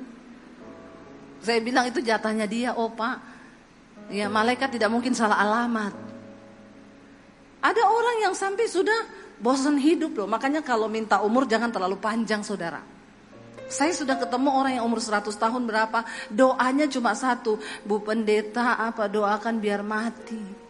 Saya 1.41 1.63
bilang 1.63 1.89
itu 1.89 2.03
jatahnya 2.05 2.45
dia, 2.45 2.77
opa. 2.77 3.23
Ya, 4.11 4.27
malaikat 4.27 4.75
tidak 4.75 4.91
mungkin 4.91 5.15
salah 5.15 5.39
alamat. 5.39 5.95
Ada 7.63 7.83
orang 7.87 8.17
yang 8.29 8.35
sampai 8.35 8.67
sudah 8.67 9.07
bosan 9.41 9.81
hidup 9.81 10.21
loh. 10.21 10.29
Makanya 10.29 10.61
kalau 10.61 10.91
minta 10.91 11.23
umur 11.25 11.49
jangan 11.49 11.73
terlalu 11.73 11.97
panjang 11.97 12.45
saudara. 12.45 12.83
Saya 13.71 13.95
sudah 13.95 14.19
ketemu 14.19 14.51
orang 14.51 14.73
yang 14.83 14.85
umur 14.85 14.99
100 14.99 15.31
tahun 15.31 15.63
berapa, 15.63 16.03
doanya 16.27 16.91
cuma 16.91 17.15
satu, 17.15 17.55
Bu 17.87 18.03
Pendeta 18.03 18.75
apa 18.83 19.07
doakan 19.07 19.63
biar 19.63 19.87
mati. 19.87 20.70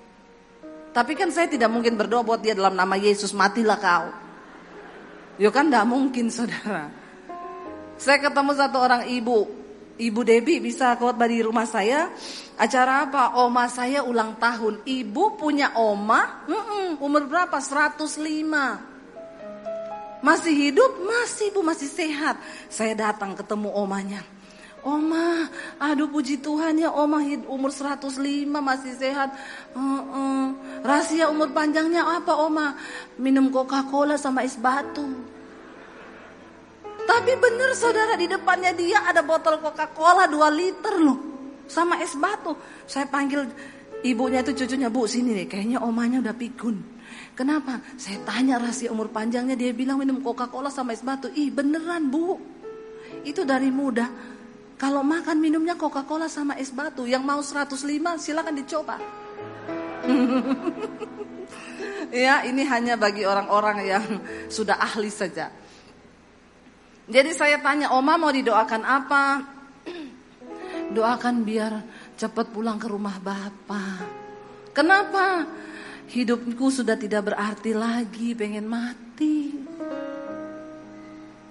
Tapi 0.90 1.14
kan 1.14 1.30
saya 1.30 1.47
tidak 1.47 1.70
mungkin 1.70 1.94
berdoa 1.94 2.26
buat 2.26 2.42
dia 2.42 2.54
dalam 2.54 2.75
nama 2.75 2.99
Yesus, 2.99 3.30
matilah 3.30 3.78
kau. 3.78 4.11
Ya 5.38 5.49
kan 5.54 5.70
tidak 5.70 5.87
mungkin 5.87 6.26
saudara. 6.28 6.90
Saya 8.00 8.18
ketemu 8.18 8.52
satu 8.56 8.80
orang 8.80 9.06
ibu, 9.06 9.47
Ibu 10.00 10.20
Debi 10.25 10.64
bisa 10.64 10.97
khotbah 10.97 11.28
di 11.28 11.44
rumah 11.44 11.68
saya. 11.68 12.09
Acara 12.56 13.04
apa? 13.04 13.37
Oma 13.44 13.68
saya 13.68 14.00
ulang 14.00 14.40
tahun. 14.40 14.80
Ibu 14.88 15.37
punya 15.37 15.76
oma, 15.76 16.49
mm 16.49 16.56
-mm, 16.56 16.88
umur 17.04 17.28
berapa? 17.28 17.61
105. 17.61 20.25
Masih 20.25 20.54
hidup? 20.56 21.04
Masih 21.04 21.52
bu, 21.52 21.61
masih 21.61 21.88
sehat. 21.88 22.40
Saya 22.73 22.97
datang 22.97 23.37
ketemu 23.37 23.68
omanya. 23.76 24.25
Oma, 24.80 25.44
aduh 25.76 26.08
puji 26.08 26.40
Tuhan 26.40 26.80
ya 26.80 26.88
Oma 26.88 27.20
umur 27.52 27.68
105 27.68 28.16
masih 28.49 28.92
sehat. 28.96 29.28
Uh, 29.76 30.00
uh. 30.00 30.44
Rahasia 30.80 31.28
umur 31.28 31.52
panjangnya 31.52 32.00
apa 32.00 32.32
Oma? 32.40 32.76
Minum 33.20 33.52
Coca-Cola 33.52 34.16
sama 34.16 34.40
es 34.40 34.56
batu. 34.56 35.04
Tapi 37.04 37.32
benar 37.37 37.75
saudara 37.76 38.14
di 38.16 38.30
depannya 38.30 38.72
dia 38.72 39.04
ada 39.04 39.20
botol 39.20 39.60
Coca-Cola 39.60 40.25
2 40.30 40.40
liter 40.56 40.94
loh. 40.96 41.18
Sama 41.68 42.00
es 42.00 42.16
batu. 42.16 42.56
Saya 42.88 43.04
panggil 43.04 43.44
ibunya 44.00 44.40
itu 44.40 44.56
cucunya, 44.64 44.88
Bu 44.88 45.04
sini 45.04 45.44
nih 45.44 45.46
kayaknya 45.46 45.78
omanya 45.84 46.25
udah 46.25 46.34
pikun. 46.34 46.76
Kenapa? 47.37 47.80
Saya 48.00 48.20
tanya 48.25 48.56
rahasia 48.56 48.88
umur 48.92 49.12
panjangnya, 49.12 49.56
dia 49.56 49.76
bilang 49.76 50.00
minum 50.00 50.25
Coca-Cola 50.25 50.72
sama 50.72 50.96
es 50.96 51.04
batu. 51.04 51.28
Ih 51.37 51.52
beneran 51.52 52.08
bu, 52.08 52.40
itu 53.25 53.44
dari 53.44 53.68
muda. 53.68 54.08
Kalau 54.80 55.04
makan 55.04 55.44
minumnya 55.44 55.76
Coca-Cola 55.76 56.25
sama 56.32 56.56
es 56.56 56.72
batu, 56.72 57.04
yang 57.04 57.20
mau 57.20 57.44
105 57.44 57.84
silakan 58.16 58.56
dicoba. 58.56 58.96
ya 62.25 62.49
ini 62.49 62.64
hanya 62.64 62.96
bagi 62.96 63.28
orang-orang 63.28 63.84
yang 63.84 64.04
sudah 64.49 64.80
ahli 64.80 65.12
saja. 65.12 65.52
Jadi 67.04 67.30
saya 67.37 67.60
tanya, 67.60 67.92
Oma 67.92 68.16
mau 68.16 68.32
didoakan 68.32 68.82
apa? 68.88 69.44
Doakan 70.96 71.44
biar 71.44 71.84
cepat 72.16 72.49
pulang 72.49 72.80
ke 72.80 72.88
rumah 72.88 73.20
Bapak. 73.20 74.08
Kenapa? 74.72 75.44
Hidupku 76.08 76.72
sudah 76.72 76.96
tidak 76.96 77.28
berarti 77.28 77.76
lagi, 77.76 78.32
pengen 78.32 78.64
mati. 78.64 79.60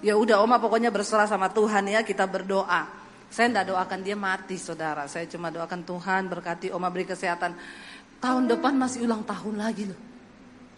Ya 0.02 0.18
udah 0.18 0.42
Oma 0.42 0.58
pokoknya 0.58 0.90
berserah 0.90 1.30
sama 1.30 1.54
Tuhan 1.54 1.94
ya, 1.94 2.02
kita 2.02 2.26
berdoa. 2.26 2.99
Saya 3.30 3.54
tidak 3.54 3.66
doakan 3.70 4.00
dia 4.02 4.18
mati 4.18 4.58
saudara, 4.58 5.06
saya 5.06 5.30
cuma 5.30 5.54
doakan 5.54 5.86
Tuhan 5.86 6.26
berkati 6.30 6.74
Oma 6.74 6.90
beri 6.90 7.06
kesehatan. 7.06 7.54
Tahun 8.20 8.44
depan 8.50 8.74
masih 8.76 9.06
ulang 9.06 9.24
tahun 9.24 9.62
lagi 9.62 9.88
loh. 9.88 10.00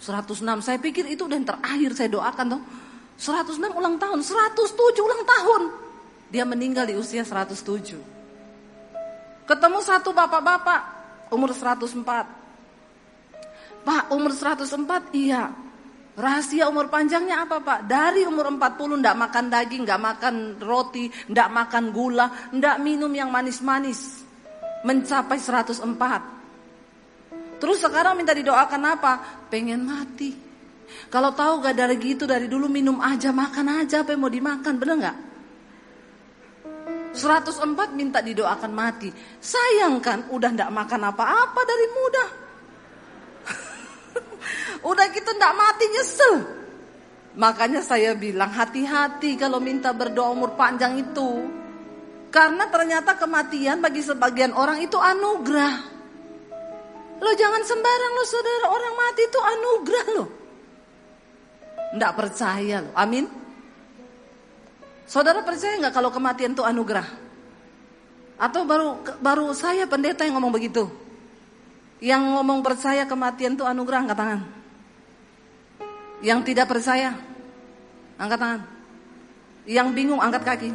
106, 0.02 0.44
saya 0.66 0.78
pikir 0.82 1.08
itu 1.08 1.26
udah 1.26 1.38
yang 1.38 1.48
terakhir 1.48 1.92
saya 1.96 2.10
doakan 2.12 2.58
tuh. 2.58 2.62
106 3.22 3.62
ulang 3.72 3.96
tahun, 4.02 4.20
107 4.26 4.98
ulang 5.00 5.24
tahun. 5.24 5.62
Dia 6.34 6.44
meninggal 6.44 6.90
di 6.90 6.98
usia 6.98 7.22
107. 7.22 8.02
Ketemu 9.46 9.80
satu 9.84 10.10
bapak-bapak 10.16 10.82
umur 11.32 11.54
104. 11.54 11.92
Pak 13.82 14.04
umur 14.14 14.32
104 14.34 15.12
iya. 15.18 15.52
Rahasia 16.12 16.68
umur 16.68 16.92
panjangnya 16.92 17.48
apa 17.48 17.64
Pak? 17.64 17.88
Dari 17.88 18.28
umur 18.28 18.52
40 18.52 19.00
ndak 19.00 19.16
makan 19.16 19.46
daging, 19.48 19.88
nggak 19.88 20.02
makan 20.02 20.36
roti, 20.60 21.08
ndak 21.32 21.48
makan 21.48 21.96
gula, 21.96 22.52
ndak 22.52 22.84
minum 22.84 23.12
yang 23.16 23.32
manis-manis. 23.32 24.28
Mencapai 24.84 25.40
104. 25.40 27.62
Terus 27.62 27.78
sekarang 27.80 28.18
minta 28.18 28.34
didoakan 28.34 28.82
apa? 28.92 29.14
Pengen 29.48 29.86
mati. 29.86 30.34
Kalau 31.08 31.32
tahu 31.32 31.64
gak 31.64 31.80
dari 31.80 31.96
gitu 31.96 32.28
dari 32.28 32.52
dulu 32.52 32.68
minum 32.68 33.00
aja, 33.00 33.32
makan 33.32 33.80
aja 33.80 34.04
apa 34.04 34.12
yang 34.12 34.28
mau 34.28 34.34
dimakan, 34.34 34.74
bener 34.76 34.96
nggak? 35.00 35.18
104 37.16 37.96
minta 37.96 38.20
didoakan 38.24 38.72
mati. 38.72 39.12
Sayang 39.40 40.00
kan 40.04 40.28
udah 40.32 40.50
ndak 40.52 40.72
makan 40.72 41.02
apa-apa 41.12 41.62
dari 41.64 41.88
muda. 41.92 42.41
Udah 44.82 45.06
gitu 45.14 45.30
ndak 45.38 45.54
mati 45.54 45.86
nyesel. 45.94 46.36
Makanya 47.38 47.80
saya 47.80 48.12
bilang 48.12 48.52
hati-hati 48.52 49.40
kalau 49.40 49.64
minta 49.64 49.96
berdoa 49.96 50.36
umur 50.36 50.58
panjang 50.60 51.00
itu. 51.00 51.48
Karena 52.32 52.68
ternyata 52.68 53.16
kematian 53.16 53.80
bagi 53.80 54.04
sebagian 54.04 54.52
orang 54.56 54.84
itu 54.84 54.96
anugerah. 55.00 55.76
Lo 57.22 57.32
jangan 57.38 57.62
sembarang 57.62 58.14
lo 58.18 58.24
saudara 58.26 58.68
orang 58.72 58.94
mati 58.98 59.22
itu 59.28 59.40
anugerah 59.40 60.06
lo. 60.18 60.26
Ndak 61.92 62.12
percaya 62.16 62.78
lo, 62.82 62.92
amin. 62.96 63.26
Saudara 65.06 65.44
percaya 65.44 65.76
nggak 65.76 65.94
kalau 65.94 66.08
kematian 66.08 66.56
itu 66.56 66.64
anugerah? 66.64 67.08
Atau 68.40 68.64
baru 68.64 69.04
baru 69.20 69.52
saya 69.52 69.86
pendeta 69.86 70.24
yang 70.24 70.40
ngomong 70.40 70.56
begitu? 70.56 70.88
Yang 72.02 72.24
ngomong 72.32 72.64
percaya 72.64 73.06
kematian 73.06 73.54
itu 73.60 73.68
anugerah 73.68 74.08
angkat 74.08 74.18
tangan. 74.18 74.61
Yang 76.22 76.54
tidak 76.54 76.70
percaya, 76.70 77.18
angkat 78.22 78.38
tangan. 78.38 78.62
Yang 79.66 79.88
bingung, 79.98 80.22
angkat 80.22 80.44
kaki. 80.46 80.72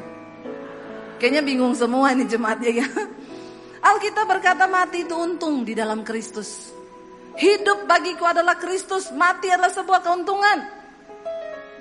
Kayaknya 1.16 1.42
bingung 1.46 1.72
semua 1.72 2.12
ini 2.12 2.26
jemaatnya 2.26 2.82
ya. 2.82 2.86
Alkitab 3.94 4.26
berkata 4.26 4.66
mati 4.66 5.06
itu 5.06 5.14
untung 5.14 5.62
di 5.62 5.72
dalam 5.72 6.02
Kristus. 6.02 6.74
Hidup 7.36 7.86
bagiku 7.86 8.26
adalah 8.26 8.58
Kristus, 8.58 9.12
mati 9.14 9.52
adalah 9.52 9.70
sebuah 9.70 10.00
keuntungan. 10.02 10.58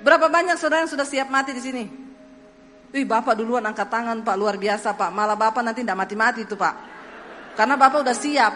Berapa 0.06 0.30
banyak 0.30 0.54
saudara 0.60 0.86
yang 0.86 0.92
sudah 0.92 1.08
siap 1.08 1.26
mati 1.26 1.50
di 1.50 1.62
sini? 1.64 1.84
Wih, 2.94 3.02
Bapak 3.02 3.34
duluan 3.34 3.66
angkat 3.66 3.90
tangan, 3.90 4.22
Pak, 4.22 4.36
luar 4.38 4.54
biasa, 4.60 4.94
Pak. 4.94 5.10
Malah 5.10 5.34
Bapak 5.34 5.66
nanti 5.66 5.82
tidak 5.82 5.98
mati-mati 5.98 6.46
itu, 6.46 6.54
Pak. 6.54 6.74
Karena 7.58 7.74
Bapak 7.74 8.06
udah 8.06 8.14
siap. 8.14 8.54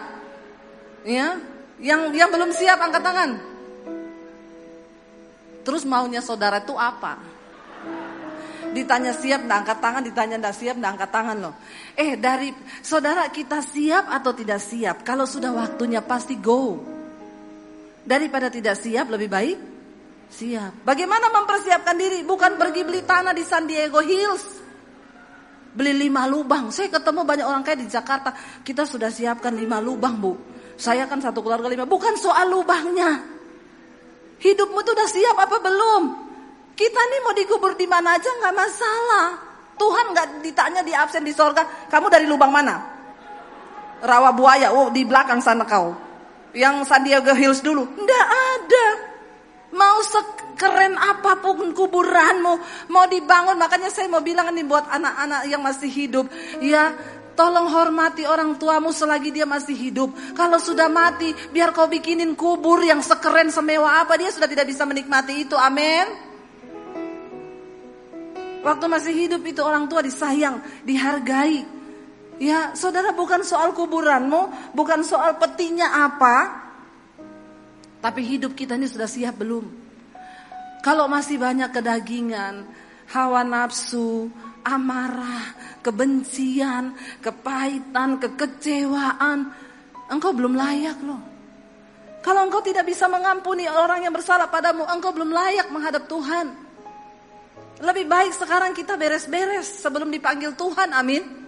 Ya, 1.03 1.35
yang 1.81 2.13
yang 2.13 2.29
belum 2.29 2.53
siap 2.53 2.77
angkat 2.77 3.01
tangan. 3.01 3.50
Terus 5.61 5.85
maunya 5.85 6.19
saudara 6.19 6.61
itu 6.61 6.73
apa? 6.73 7.21
Ditanya 8.71 9.11
siap, 9.11 9.43
nggak 9.43 9.59
angkat 9.67 9.79
tangan, 9.83 10.01
ditanya 10.05 10.35
nggak 10.39 10.55
siap, 10.55 10.75
nggak 10.79 10.91
angkat 10.95 11.11
tangan 11.11 11.37
loh. 11.43 11.53
Eh 11.91 12.15
dari 12.15 12.55
saudara 12.79 13.27
kita 13.27 13.59
siap 13.59 14.07
atau 14.07 14.31
tidak 14.31 14.63
siap? 14.63 15.03
Kalau 15.03 15.27
sudah 15.27 15.51
waktunya 15.51 15.99
pasti 15.99 16.39
go. 16.39 16.79
Daripada 18.01 18.47
tidak 18.49 18.79
siap 18.79 19.11
lebih 19.11 19.29
baik 19.29 19.57
siap. 20.31 20.87
Bagaimana 20.87 21.27
mempersiapkan 21.29 21.93
diri? 21.99 22.23
Bukan 22.23 22.55
pergi 22.55 22.81
beli 22.87 23.03
tanah 23.03 23.35
di 23.35 23.43
San 23.43 23.67
Diego 23.67 23.99
Hills. 23.99 24.63
Beli 25.71 26.07
lima 26.07 26.27
lubang. 26.27 26.71
Saya 26.71 26.87
ketemu 26.91 27.27
banyak 27.27 27.45
orang 27.45 27.63
kayak 27.63 27.79
di 27.83 27.87
Jakarta. 27.91 28.31
Kita 28.63 28.87
sudah 28.87 29.11
siapkan 29.11 29.51
lima 29.55 29.83
lubang 29.83 30.15
bu. 30.19 30.33
Saya 30.79 31.05
kan 31.05 31.19
satu 31.19 31.43
keluarga 31.43 31.67
lima. 31.67 31.83
Bukan 31.83 32.15
soal 32.15 32.47
lubangnya. 32.47 33.40
Hidupmu 34.41 34.79
tuh 34.81 34.93
udah 34.97 35.09
siap 35.09 35.37
apa 35.37 35.57
belum? 35.61 36.03
Kita 36.73 36.97
nih 36.97 37.19
mau 37.21 37.33
dikubur 37.37 37.77
di 37.77 37.85
mana 37.85 38.17
aja 38.17 38.25
nggak 38.25 38.55
masalah. 38.57 39.27
Tuhan 39.77 40.05
nggak 40.17 40.27
ditanya 40.41 40.81
di 40.81 40.93
absen 40.97 41.21
di 41.21 41.29
sorga. 41.29 41.61
Kamu 41.89 42.09
dari 42.09 42.25
lubang 42.25 42.49
mana? 42.49 42.81
Rawa 44.01 44.33
buaya. 44.33 44.73
Oh 44.73 44.89
di 44.89 45.05
belakang 45.05 45.45
sana 45.45 45.61
kau. 45.69 45.93
Yang 46.57 46.89
San 46.89 47.05
Diego 47.05 47.37
Hills 47.37 47.61
dulu. 47.61 47.85
Nggak 47.85 48.27
ada. 48.27 48.87
Mau 49.71 50.03
sekeren 50.03 50.99
apa 50.99 51.39
pun 51.39 51.71
kuburanmu, 51.71 52.53
mau 52.91 53.05
dibangun. 53.07 53.55
Makanya 53.55 53.87
saya 53.87 54.11
mau 54.11 54.19
bilang 54.19 54.51
nih 54.51 54.67
buat 54.67 54.83
anak-anak 54.83 55.47
yang 55.47 55.63
masih 55.63 55.87
hidup, 55.87 56.27
ya 56.59 56.91
tolong 57.33 57.67
hormati 57.71 58.27
orang 58.27 58.55
tuamu 58.59 58.91
selagi 58.93 59.31
dia 59.31 59.47
masih 59.47 59.73
hidup. 59.73 60.11
Kalau 60.37 60.57
sudah 60.57 60.87
mati, 60.91 61.31
biar 61.51 61.71
kau 61.71 61.87
bikinin 61.87 62.35
kubur 62.35 62.83
yang 62.83 62.99
sekeren 62.99 63.49
semewah 63.49 64.05
apa 64.05 64.19
dia 64.19 64.29
sudah 64.29 64.47
tidak 64.47 64.67
bisa 64.69 64.83
menikmati 64.85 65.47
itu. 65.47 65.55
Amin. 65.55 66.31
Waktu 68.61 68.85
masih 68.85 69.13
hidup 69.13 69.41
itu 69.41 69.61
orang 69.65 69.89
tua 69.89 70.05
disayang, 70.05 70.61
dihargai. 70.85 71.65
Ya, 72.41 72.73
saudara 72.73 73.13
bukan 73.13 73.45
soal 73.45 73.73
kuburanmu, 73.73 74.73
bukan 74.73 75.01
soal 75.05 75.37
petinya 75.37 76.05
apa. 76.05 76.61
Tapi 78.01 78.21
hidup 78.25 78.57
kita 78.57 78.77
ini 78.77 78.89
sudah 78.89 79.05
siap 79.05 79.37
belum? 79.37 79.65
Kalau 80.81 81.05
masih 81.05 81.37
banyak 81.37 81.69
kedagingan, 81.69 82.65
hawa 83.13 83.45
nafsu, 83.45 84.33
amarah, 84.63 85.53
kebencian, 85.85 86.95
kepahitan, 87.19 88.17
kekecewaan, 88.21 89.51
engkau 90.09 90.31
belum 90.33 90.53
layak 90.57 90.97
loh. 91.05 91.21
Kalau 92.21 92.45
engkau 92.45 92.61
tidak 92.61 92.85
bisa 92.85 93.09
mengampuni 93.09 93.65
orang 93.65 94.05
yang 94.05 94.13
bersalah 94.13 94.45
padamu, 94.45 94.85
engkau 94.85 95.09
belum 95.09 95.33
layak 95.33 95.73
menghadap 95.73 96.05
Tuhan. 96.05 96.53
Lebih 97.81 98.05
baik 98.05 98.37
sekarang 98.37 98.77
kita 98.77 98.93
beres-beres 98.93 99.81
sebelum 99.81 100.13
dipanggil 100.13 100.53
Tuhan, 100.53 100.93
amin. 100.93 101.41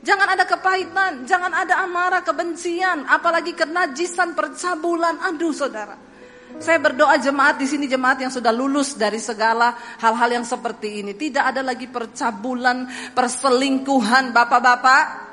Jangan 0.00 0.32
ada 0.32 0.48
kepahitan, 0.48 1.28
jangan 1.28 1.52
ada 1.52 1.84
amarah, 1.84 2.24
kebencian, 2.24 3.04
apalagi 3.04 3.52
kenajisan, 3.52 4.32
percabulan. 4.32 5.20
Aduh 5.28 5.52
saudara. 5.52 6.09
Saya 6.60 6.76
berdoa 6.76 7.16
jemaat 7.16 7.56
di 7.56 7.64
sini 7.64 7.88
jemaat 7.88 8.20
yang 8.20 8.28
sudah 8.28 8.52
lulus 8.52 8.92
dari 8.92 9.16
segala 9.16 9.72
hal-hal 9.96 10.28
yang 10.28 10.44
seperti 10.44 11.00
ini. 11.00 11.16
Tidak 11.16 11.40
ada 11.40 11.64
lagi 11.64 11.88
percabulan, 11.88 12.84
perselingkuhan, 13.16 14.36
bapak-bapak. 14.36 15.32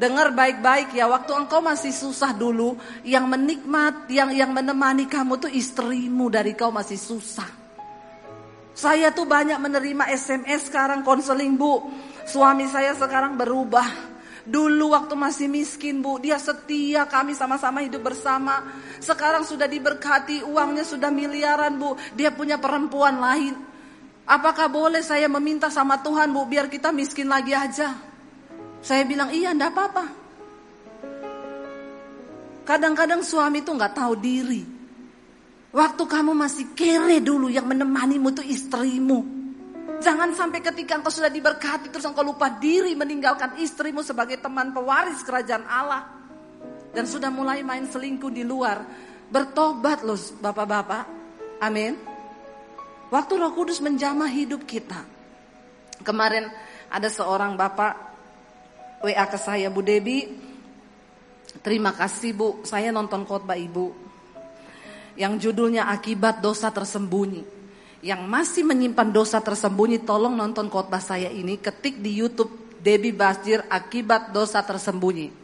Dengar 0.00 0.32
baik-baik 0.32 0.96
ya, 0.96 1.12
waktu 1.12 1.36
engkau 1.36 1.60
masih 1.60 1.92
susah 1.92 2.32
dulu, 2.32 2.72
yang 3.04 3.28
menikmat, 3.28 4.08
yang 4.08 4.32
yang 4.32 4.52
menemani 4.52 5.04
kamu 5.04 5.44
tuh 5.44 5.52
istrimu 5.52 6.32
dari 6.32 6.56
kau 6.56 6.72
masih 6.72 6.96
susah. 6.96 7.48
Saya 8.72 9.12
tuh 9.12 9.28
banyak 9.28 9.60
menerima 9.60 10.08
SMS 10.08 10.72
sekarang 10.72 11.04
konseling 11.04 11.56
bu. 11.56 11.84
Suami 12.24 12.64
saya 12.68 12.96
sekarang 12.96 13.36
berubah. 13.36 14.15
Dulu 14.46 14.94
waktu 14.94 15.18
masih 15.18 15.50
miskin 15.50 15.98
bu, 15.98 16.22
dia 16.22 16.38
setia 16.38 17.02
kami 17.10 17.34
sama-sama 17.34 17.82
hidup 17.82 18.06
bersama. 18.06 18.62
Sekarang 19.02 19.42
sudah 19.42 19.66
diberkati, 19.66 20.46
uangnya 20.46 20.86
sudah 20.86 21.10
miliaran 21.10 21.74
bu. 21.74 21.98
Dia 22.14 22.30
punya 22.30 22.54
perempuan 22.54 23.18
lain. 23.18 23.54
Apakah 24.26 24.70
boleh 24.70 25.02
saya 25.02 25.26
meminta 25.26 25.66
sama 25.66 25.98
Tuhan 25.98 26.30
bu, 26.30 26.46
biar 26.46 26.70
kita 26.70 26.94
miskin 26.94 27.26
lagi 27.26 27.58
aja? 27.58 27.90
Saya 28.78 29.02
bilang 29.02 29.34
iya, 29.34 29.50
ndak 29.50 29.70
apa-apa. 29.74 30.04
Kadang-kadang 32.62 33.26
suami 33.26 33.66
tuh 33.66 33.74
nggak 33.74 33.94
tahu 33.98 34.14
diri. 34.18 34.62
Waktu 35.74 36.02
kamu 36.06 36.32
masih 36.38 36.70
kere 36.72 37.18
dulu 37.18 37.50
yang 37.50 37.66
menemanimu 37.66 38.30
itu 38.30 38.42
istrimu. 38.46 39.35
Jangan 39.96 40.36
sampai 40.36 40.60
ketika 40.60 41.00
engkau 41.00 41.12
sudah 41.12 41.32
diberkati 41.32 41.88
terus 41.88 42.04
engkau 42.04 42.24
lupa 42.24 42.52
diri 42.52 42.92
meninggalkan 42.92 43.56
istrimu 43.56 44.04
sebagai 44.04 44.36
teman 44.40 44.70
pewaris 44.70 45.24
kerajaan 45.24 45.64
Allah. 45.64 46.04
Dan 46.92 47.04
sudah 47.04 47.28
mulai 47.28 47.60
main 47.60 47.84
selingkuh 47.84 48.32
di 48.32 48.44
luar. 48.44 48.80
Bertobat 49.28 50.04
loh 50.04 50.16
bapak-bapak. 50.40 51.04
Amin. 51.60 51.96
Waktu 53.08 53.32
roh 53.38 53.52
kudus 53.52 53.80
menjamah 53.80 54.28
hidup 54.28 54.64
kita. 54.64 55.00
Kemarin 56.04 56.48
ada 56.92 57.08
seorang 57.08 57.56
bapak 57.56 57.92
WA 59.04 59.24
ke 59.28 59.38
saya 59.40 59.68
Bu 59.72 59.80
Debi. 59.80 60.24
Terima 61.64 61.96
kasih 61.96 62.36
Bu, 62.36 62.48
saya 62.68 62.92
nonton 62.92 63.24
khotbah 63.24 63.56
Ibu 63.56 64.06
yang 65.16 65.40
judulnya 65.40 65.88
akibat 65.88 66.44
dosa 66.44 66.68
tersembunyi. 66.68 67.42
Yang 68.06 68.22
masih 68.22 68.62
menyimpan 68.62 69.10
dosa 69.10 69.42
tersembunyi 69.42 70.06
tolong 70.06 70.38
nonton 70.38 70.70
khotbah 70.70 71.02
saya 71.02 71.26
ini 71.26 71.58
ketik 71.58 71.98
di 71.98 72.14
YouTube 72.14 72.78
Debbie 72.78 73.10
Basjir 73.10 73.66
akibat 73.66 74.30
dosa 74.30 74.62
tersembunyi. 74.62 75.34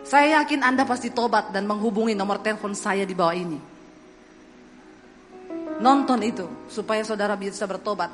Saya 0.00 0.40
yakin 0.40 0.64
Anda 0.64 0.88
pasti 0.88 1.12
tobat 1.12 1.52
dan 1.52 1.68
menghubungi 1.68 2.16
nomor 2.16 2.40
telepon 2.40 2.72
saya 2.72 3.04
di 3.04 3.12
bawah 3.12 3.36
ini. 3.36 3.60
Nonton 5.84 6.24
itu 6.24 6.48
supaya 6.72 7.04
saudara 7.04 7.36
bisa 7.36 7.68
bertobat. 7.68 8.08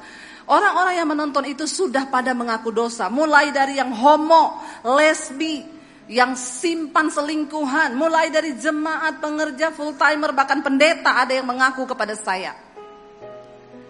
Orang-orang 0.51 0.99
yang 0.99 1.09
menonton 1.15 1.47
itu 1.47 1.71
sudah 1.71 2.11
pada 2.11 2.35
mengaku 2.35 2.75
dosa, 2.75 3.07
mulai 3.07 3.55
dari 3.55 3.79
yang 3.79 3.95
homo, 3.95 4.59
lesbi, 4.83 5.63
yang 6.11 6.35
simpan 6.35 7.15
selingkuhan, 7.15 7.95
mulai 7.95 8.27
dari 8.35 8.59
jemaat, 8.59 9.23
pengerja, 9.23 9.71
full 9.71 9.95
timer, 9.95 10.35
bahkan 10.35 10.67
pendeta 10.67 11.23
ada 11.23 11.31
yang 11.31 11.47
mengaku 11.47 11.87
kepada 11.87 12.19
saya. 12.19 12.67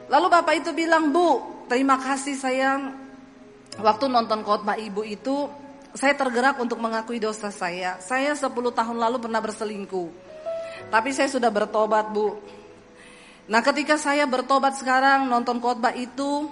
Lalu 0.08 0.26
bapak 0.32 0.54
itu 0.64 0.70
bilang, 0.72 1.12
Bu, 1.12 1.40
terima 1.68 2.00
kasih 2.00 2.36
sayang. 2.36 2.96
Waktu 3.78 4.04
nonton 4.08 4.40
khotbah 4.42 4.80
ibu 4.80 5.04
itu, 5.04 5.46
saya 5.92 6.16
tergerak 6.16 6.56
untuk 6.58 6.80
mengakui 6.80 7.20
dosa 7.20 7.52
saya. 7.52 8.00
Saya 8.00 8.32
10 8.34 8.48
tahun 8.50 8.96
lalu 8.96 9.16
pernah 9.22 9.38
berselingkuh. 9.38 10.08
Tapi 10.88 11.10
saya 11.12 11.28
sudah 11.28 11.52
bertobat, 11.52 12.10
Bu. 12.10 12.34
Nah, 13.48 13.60
ketika 13.64 13.96
saya 13.96 14.24
bertobat 14.24 14.76
sekarang 14.80 15.28
nonton 15.28 15.60
khotbah 15.60 15.92
itu, 15.92 16.48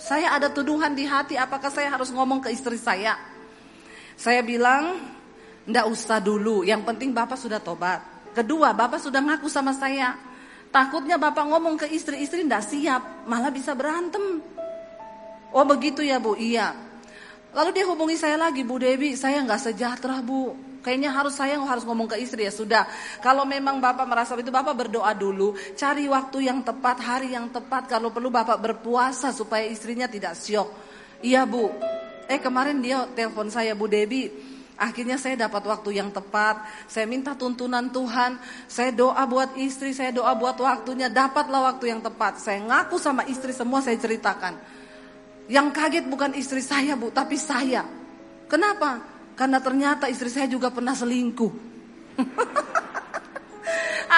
saya 0.00 0.34
ada 0.34 0.50
tuduhan 0.50 0.96
di 0.96 1.06
hati 1.06 1.38
apakah 1.38 1.70
saya 1.70 1.92
harus 1.94 2.10
ngomong 2.10 2.42
ke 2.42 2.50
istri 2.50 2.74
saya 2.74 3.34
saya 4.14 4.46
bilang, 4.46 5.02
ndak 5.66 5.86
usah 5.90 6.22
dulu, 6.22 6.62
yang 6.62 6.86
penting 6.86 7.10
Bapak 7.10 7.34
sudah 7.34 7.58
tobat. 7.58 8.02
Kedua, 8.34 8.70
Bapak 8.74 9.02
sudah 9.02 9.22
ngaku 9.22 9.50
sama 9.50 9.74
saya. 9.74 10.14
Takutnya 10.74 11.14
Bapak 11.14 11.46
ngomong 11.46 11.78
ke 11.78 11.86
istri-istri 11.86 12.42
ndak 12.42 12.66
siap, 12.66 13.30
malah 13.30 13.54
bisa 13.54 13.78
berantem. 13.78 14.42
Oh 15.54 15.62
begitu 15.62 16.02
ya 16.02 16.18
Bu, 16.18 16.34
iya. 16.34 16.74
Lalu 17.54 17.70
dia 17.70 17.86
hubungi 17.86 18.18
saya 18.18 18.34
lagi, 18.34 18.66
Bu 18.66 18.82
Dewi, 18.82 19.14
saya 19.14 19.38
nggak 19.46 19.70
sejahtera 19.70 20.18
Bu. 20.18 20.50
Kayaknya 20.82 21.14
harus 21.14 21.38
saya 21.38 21.62
harus 21.62 21.86
ngomong 21.86 22.10
ke 22.10 22.18
istri 22.18 22.42
ya 22.42 22.50
sudah. 22.50 22.90
Kalau 23.22 23.46
memang 23.46 23.78
Bapak 23.78 24.02
merasa 24.02 24.34
itu 24.34 24.50
Bapak 24.50 24.74
berdoa 24.74 25.14
dulu, 25.14 25.54
cari 25.78 26.10
waktu 26.10 26.50
yang 26.50 26.66
tepat, 26.66 26.98
hari 26.98 27.38
yang 27.38 27.54
tepat. 27.54 27.86
Kalau 27.86 28.10
perlu 28.10 28.34
Bapak 28.34 28.58
berpuasa 28.58 29.30
supaya 29.30 29.62
istrinya 29.70 30.10
tidak 30.10 30.34
syok. 30.34 30.68
Iya 31.22 31.46
Bu, 31.46 31.70
Eh 32.24 32.40
kemarin 32.40 32.80
dia 32.80 33.04
telepon 33.12 33.52
saya 33.52 33.76
Bu 33.76 33.84
Debi. 33.84 34.32
Akhirnya 34.74 35.14
saya 35.14 35.46
dapat 35.46 35.62
waktu 35.70 36.02
yang 36.02 36.10
tepat. 36.10 36.66
Saya 36.90 37.06
minta 37.06 37.38
tuntunan 37.38 37.86
Tuhan. 37.94 38.42
Saya 38.66 38.90
doa 38.90 39.22
buat 39.22 39.54
istri, 39.54 39.94
saya 39.94 40.10
doa 40.10 40.34
buat 40.34 40.58
waktunya. 40.58 41.06
Dapatlah 41.06 41.74
waktu 41.74 41.94
yang 41.94 42.02
tepat. 42.02 42.42
Saya 42.42 42.58
ngaku 42.66 42.98
sama 42.98 43.22
istri 43.30 43.54
semua 43.54 43.78
saya 43.78 43.94
ceritakan. 43.94 44.58
Yang 45.46 45.68
kaget 45.76 46.04
bukan 46.10 46.34
istri 46.34 46.64
saya 46.64 46.98
Bu, 46.98 47.14
tapi 47.14 47.38
saya. 47.38 47.86
Kenapa? 48.50 48.98
Karena 49.38 49.62
ternyata 49.62 50.10
istri 50.10 50.32
saya 50.32 50.50
juga 50.50 50.74
pernah 50.74 50.96
selingkuh. 50.96 51.52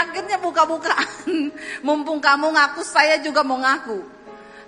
Akhirnya 0.01 0.41
buka-bukaan. 0.41 1.53
Mumpung 1.87 2.21
kamu 2.21 2.53
ngaku, 2.53 2.81
saya 2.85 3.21
juga 3.21 3.45
mau 3.45 3.61
ngaku. 3.61 4.16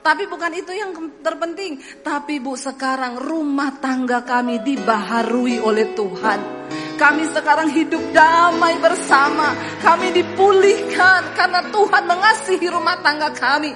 Tapi 0.03 0.25
bukan 0.31 0.53
itu 0.55 0.73
yang 0.73 0.95
terpenting. 1.21 1.79
Tapi 2.01 2.41
bu 2.41 2.55
sekarang 2.55 3.19
rumah 3.21 3.77
tangga 3.83 4.25
kami 4.25 4.63
dibaharui 4.63 5.61
oleh 5.61 5.93
Tuhan. 5.93 6.41
Kami 6.99 7.25
sekarang 7.31 7.71
hidup 7.71 8.03
damai 8.11 8.75
bersama. 8.83 9.55
Kami 9.79 10.11
dipulihkan 10.11 11.31
karena 11.39 11.63
Tuhan 11.71 12.03
mengasihi 12.11 12.67
rumah 12.67 12.99
tangga 13.05 13.31
kami. 13.31 13.71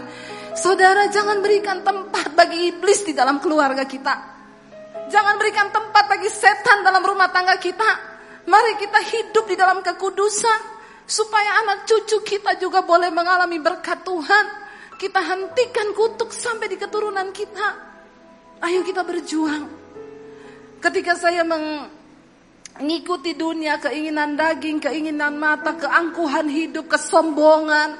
Saudara 0.58 1.06
jangan 1.08 1.38
berikan 1.40 1.80
tempat 1.86 2.34
bagi 2.34 2.74
iblis 2.74 3.06
di 3.06 3.14
dalam 3.14 3.38
keluarga 3.38 3.86
kita. 3.86 4.14
Jangan 5.08 5.38
berikan 5.38 5.68
tempat 5.70 6.04
bagi 6.08 6.28
setan 6.28 6.82
dalam 6.82 7.04
rumah 7.04 7.30
tangga 7.30 7.56
kita. 7.60 8.10
Mari 8.48 8.74
kita 8.80 9.00
hidup 9.00 9.44
di 9.46 9.54
dalam 9.54 9.84
kekudusan. 9.84 10.82
Supaya 11.02 11.66
anak 11.66 11.84
cucu 11.84 12.24
kita 12.24 12.56
juga 12.56 12.82
boleh 12.86 13.12
mengalami 13.12 13.58
berkat 13.58 14.00
Tuhan. 14.06 14.61
Kita 15.02 15.18
hentikan 15.18 15.98
kutuk 15.98 16.30
sampai 16.30 16.70
di 16.70 16.78
keturunan 16.78 17.34
kita. 17.34 17.74
Ayo 18.62 18.86
kita 18.86 19.02
berjuang. 19.02 19.66
Ketika 20.78 21.18
saya 21.18 21.42
mengikuti 21.42 23.34
dunia, 23.34 23.82
keinginan 23.82 24.38
daging, 24.38 24.78
keinginan 24.78 25.34
mata, 25.42 25.74
keangkuhan 25.74 26.46
hidup, 26.46 26.86
kesombongan. 26.86 27.98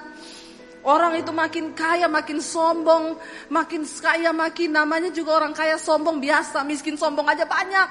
Orang 0.87 1.19
itu 1.19 1.35
makin 1.35 1.75
kaya, 1.75 2.07
makin 2.07 2.38
sombong, 2.38 3.19
makin 3.51 3.83
kaya, 3.83 4.31
makin 4.31 4.71
namanya 4.71 5.11
juga 5.11 5.43
orang 5.43 5.59
kaya 5.59 5.83
sombong 5.83 6.23
biasa, 6.23 6.62
miskin 6.62 6.95
sombong 6.95 7.27
aja 7.27 7.43
banyak. 7.43 7.88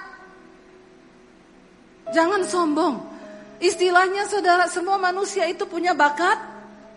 Jangan 2.15 2.47
sombong. 2.47 2.95
Istilahnya 3.60 4.24
saudara, 4.32 4.71
semua 4.71 4.95
manusia 4.95 5.52
itu 5.52 5.67
punya 5.67 5.91
bakat 5.91 6.51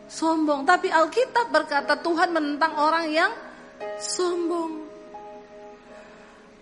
sombong. 0.08 0.64
Tapi 0.64 0.88
Alkitab 0.92 1.50
berkata 1.50 2.00
Tuhan 2.00 2.32
menentang 2.32 2.76
orang 2.76 3.06
yang 3.10 3.32
sombong. 4.00 4.84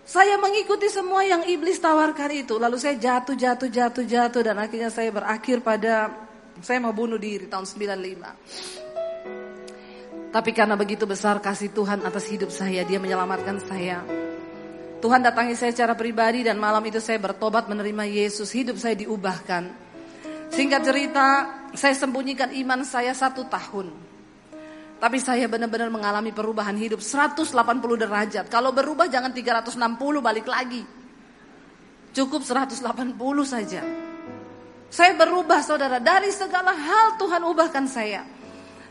Saya 0.03 0.35
mengikuti 0.35 0.91
semua 0.91 1.23
yang 1.23 1.47
iblis 1.47 1.79
tawarkan 1.79 2.31
itu. 2.35 2.59
Lalu 2.59 2.75
saya 2.75 2.99
jatuh, 2.99 3.39
jatuh, 3.39 3.71
jatuh, 3.71 4.03
jatuh. 4.03 4.41
Dan 4.43 4.59
akhirnya 4.59 4.91
saya 4.91 5.15
berakhir 5.15 5.63
pada 5.63 6.11
saya 6.59 6.83
mau 6.83 6.91
bunuh 6.91 7.15
diri 7.15 7.47
tahun 7.47 7.63
95. 7.63 8.83
Tapi 10.33 10.49
karena 10.51 10.75
begitu 10.75 11.05
besar 11.07 11.39
kasih 11.39 11.71
Tuhan 11.71 12.03
atas 12.03 12.25
hidup 12.27 12.49
saya, 12.49 12.83
dia 12.83 12.97
menyelamatkan 12.99 13.61
saya. 13.63 14.01
Tuhan 14.99 15.19
datangi 15.19 15.53
saya 15.55 15.71
secara 15.75 15.93
pribadi 15.99 16.47
dan 16.47 16.55
malam 16.59 16.83
itu 16.87 16.99
saya 17.03 17.19
bertobat 17.19 17.67
menerima 17.69 18.07
Yesus. 18.07 18.49
Hidup 18.51 18.79
saya 18.79 18.95
diubahkan. 18.97 19.82
Singkat 20.53 20.81
cerita, 20.85 21.27
saya 21.73 21.97
sembunyikan 21.97 22.53
iman 22.53 22.85
saya 22.85 23.09
satu 23.17 23.49
tahun. 23.49 23.89
Tapi 25.01 25.17
saya 25.17 25.49
benar-benar 25.49 25.89
mengalami 25.89 26.29
perubahan 26.29 26.77
hidup 26.77 27.01
180 27.01 27.49
derajat. 27.97 28.45
Kalau 28.47 28.69
berubah 28.69 29.09
jangan 29.09 29.33
360 29.33 29.75
balik 30.21 30.45
lagi. 30.45 30.85
Cukup 32.13 32.45
180 32.45 32.85
saja. 33.43 33.81
Saya 34.93 35.11
berubah 35.17 35.59
saudara. 35.65 35.97
Dari 35.97 36.29
segala 36.29 36.71
hal 36.71 37.17
Tuhan 37.17 37.41
ubahkan 37.49 37.89
saya. 37.89 38.21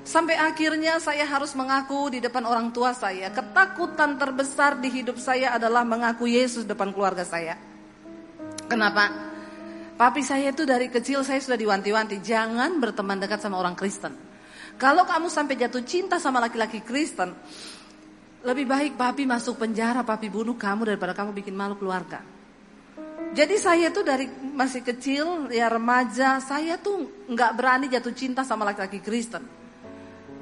Sampai 0.02 0.34
akhirnya 0.34 0.98
saya 0.98 1.22
harus 1.22 1.54
mengaku 1.54 2.10
di 2.10 2.18
depan 2.18 2.42
orang 2.42 2.74
tua 2.74 2.90
saya. 2.90 3.30
Ketakutan 3.30 4.18
terbesar 4.18 4.82
di 4.82 4.90
hidup 4.90 5.14
saya 5.14 5.54
adalah 5.54 5.86
mengaku 5.86 6.26
Yesus 6.26 6.66
depan 6.66 6.90
keluarga 6.90 7.22
saya. 7.22 7.54
Kenapa? 8.66 9.31
Papi 9.92 10.22
saya 10.24 10.50
itu 10.50 10.64
dari 10.64 10.88
kecil 10.88 11.22
saya 11.22 11.38
sudah 11.38 11.58
diwanti-wanti, 11.58 12.18
jangan 12.24 12.80
berteman 12.80 13.20
dekat 13.20 13.44
sama 13.44 13.60
orang 13.60 13.76
Kristen. 13.76 14.16
Kalau 14.80 15.04
kamu 15.04 15.28
sampai 15.28 15.54
jatuh 15.60 15.84
cinta 15.84 16.16
sama 16.16 16.40
laki-laki 16.40 16.80
Kristen, 16.80 17.36
lebih 18.42 18.66
baik 18.66 18.92
papi 18.98 19.28
masuk 19.28 19.60
penjara, 19.60 20.02
papi 20.02 20.32
bunuh 20.32 20.56
kamu 20.58 20.94
daripada 20.94 21.14
kamu 21.14 21.30
bikin 21.36 21.54
malu 21.54 21.78
keluarga. 21.78 22.24
Jadi 23.32 23.56
saya 23.56 23.88
tuh 23.88 24.04
dari 24.04 24.28
masih 24.28 24.84
kecil, 24.84 25.48
ya 25.48 25.72
remaja, 25.72 26.36
saya 26.42 26.76
tuh 26.76 27.28
nggak 27.32 27.52
berani 27.56 27.86
jatuh 27.88 28.12
cinta 28.12 28.44
sama 28.44 28.68
laki-laki 28.68 29.00
Kristen. 29.00 29.44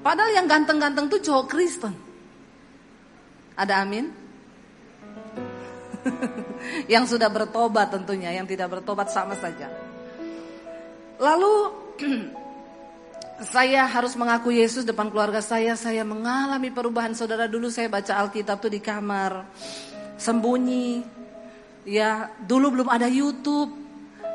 Padahal 0.01 0.33
yang 0.33 0.49
ganteng-ganteng 0.49 1.07
tuh 1.07 1.21
cowok 1.21 1.47
Kristen. 1.47 1.95
Ada 3.55 3.85
amin? 3.85 4.20
yang 6.93 7.05
sudah 7.05 7.29
bertobat 7.29 7.93
tentunya, 7.93 8.35
yang 8.35 8.47
tidak 8.49 8.79
bertobat 8.79 9.09
sama 9.13 9.37
saja. 9.37 9.69
Lalu 11.21 11.55
saya 13.55 13.89
harus 13.89 14.17
mengaku 14.17 14.53
Yesus 14.53 14.85
depan 14.85 15.09
keluarga 15.09 15.41
saya, 15.41 15.77
saya 15.77 16.05
mengalami 16.05 16.73
perubahan. 16.73 17.13
Saudara 17.17 17.49
dulu 17.49 17.69
saya 17.69 17.89
baca 17.89 18.17
Alkitab 18.21 18.61
tuh 18.61 18.73
di 18.73 18.81
kamar, 18.81 19.45
sembunyi. 20.21 21.21
Ya, 21.89 22.29
dulu 22.45 22.77
belum 22.77 22.89
ada 22.93 23.09
YouTube, 23.09 23.73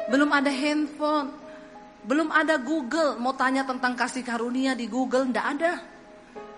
belum 0.09 0.29
ada 0.33 0.49
handphone, 0.49 1.29
belum 2.05 2.33
ada 2.33 2.57
Google. 2.57 3.21
Mau 3.21 3.37
tanya 3.37 3.61
tentang 3.65 3.93
kasih 3.93 4.25
karunia 4.25 4.73
di 4.73 4.89
Google, 4.89 5.29
ndak 5.29 5.45
ada. 5.57 5.94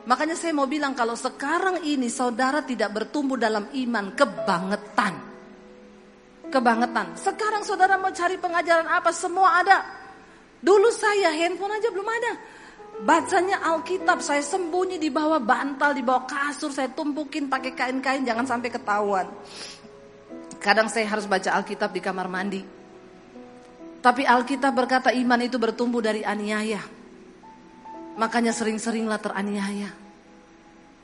Makanya 0.08 0.40
saya 0.40 0.56
mau 0.56 0.72
bilang 0.72 0.96
kalau 0.96 1.20
sekarang 1.20 1.84
ini 1.84 2.08
saudara 2.08 2.64
tidak 2.64 2.96
bertumbuh 2.96 3.36
dalam 3.36 3.68
iman 3.76 4.16
kebangetan. 4.16 5.14
Kebangetan. 6.48 7.20
Sekarang 7.20 7.68
saudara 7.68 8.00
mau 8.00 8.16
cari 8.16 8.40
pengajaran 8.40 8.88
apa 8.88 9.12
semua 9.12 9.60
ada. 9.60 9.84
Dulu 10.64 10.88
saya 10.96 11.36
handphone 11.36 11.76
aja 11.76 11.92
belum 11.92 12.08
ada. 12.08 12.34
Bacanya 12.98 13.62
Alkitab 13.62 14.24
saya 14.24 14.42
sembunyi 14.42 14.98
di 14.98 15.12
bawah 15.12 15.38
bantal, 15.38 15.94
di 15.94 16.02
bawah 16.02 16.26
kasur, 16.26 16.74
saya 16.74 16.90
tumpukin 16.90 17.46
pakai 17.46 17.76
kain-kain 17.78 18.26
jangan 18.26 18.48
sampai 18.48 18.74
ketahuan. 18.74 19.28
Kadang 20.58 20.90
saya 20.90 21.06
harus 21.06 21.30
baca 21.30 21.52
Alkitab 21.52 21.94
di 21.94 22.02
kamar 22.02 22.26
mandi. 22.32 22.64
Tapi 24.02 24.24
Alkitab 24.24 24.72
berkata 24.72 25.12
iman 25.14 25.42
itu 25.44 25.60
bertumbuh 25.60 26.00
dari 26.02 26.24
aniaya. 26.24 26.97
Makanya 28.18 28.52
sering-seringlah 28.52 29.22
teraniaya. 29.22 29.94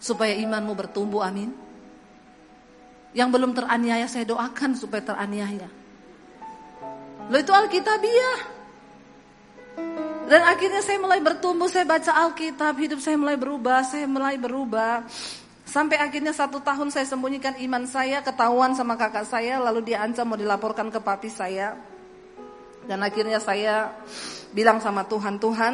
Supaya 0.02 0.34
imanmu 0.36 0.74
bertumbuh, 0.74 1.22
amin. 1.22 1.54
Yang 3.14 3.30
belum 3.30 3.54
teraniaya 3.54 4.10
saya 4.10 4.26
doakan 4.26 4.74
supaya 4.74 5.06
teraniaya. 5.06 5.70
Lo 7.30 7.38
itu 7.38 7.54
Alkitabiah. 7.54 8.40
Dan 10.24 10.42
akhirnya 10.50 10.82
saya 10.82 10.98
mulai 10.98 11.22
bertumbuh, 11.22 11.70
saya 11.70 11.86
baca 11.86 12.10
Alkitab, 12.26 12.74
hidup 12.82 13.00
saya 13.00 13.20
mulai 13.20 13.38
berubah, 13.38 13.86
saya 13.86 14.10
mulai 14.10 14.36
berubah. 14.42 15.06
Sampai 15.70 16.02
akhirnya 16.02 16.34
satu 16.34 16.62
tahun 16.62 16.90
saya 16.90 17.06
sembunyikan 17.06 17.58
iman 17.62 17.86
saya, 17.86 18.26
ketahuan 18.26 18.74
sama 18.74 18.98
kakak 18.98 19.30
saya, 19.30 19.62
lalu 19.62 19.94
dia 19.94 20.02
ancam 20.02 20.34
mau 20.34 20.38
dilaporkan 20.38 20.90
ke 20.90 20.98
papi 20.98 21.30
saya. 21.30 21.78
Dan 22.90 23.00
akhirnya 23.06 23.38
saya 23.38 23.94
bilang 24.52 24.82
sama 24.82 25.06
Tuhan, 25.08 25.40
Tuhan 25.40 25.74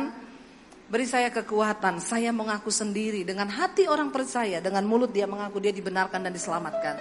Beri 0.89 1.05
saya 1.05 1.29
kekuatan, 1.29 2.01
saya 2.01 2.33
mengaku 2.33 2.73
sendiri 2.73 3.21
dengan 3.21 3.45
hati 3.45 3.85
orang 3.85 4.09
percaya, 4.09 4.57
dengan 4.57 4.81
mulut 4.89 5.13
dia 5.13 5.29
mengaku 5.29 5.61
dia 5.61 5.69
dibenarkan 5.69 6.25
dan 6.25 6.33
diselamatkan. 6.33 6.97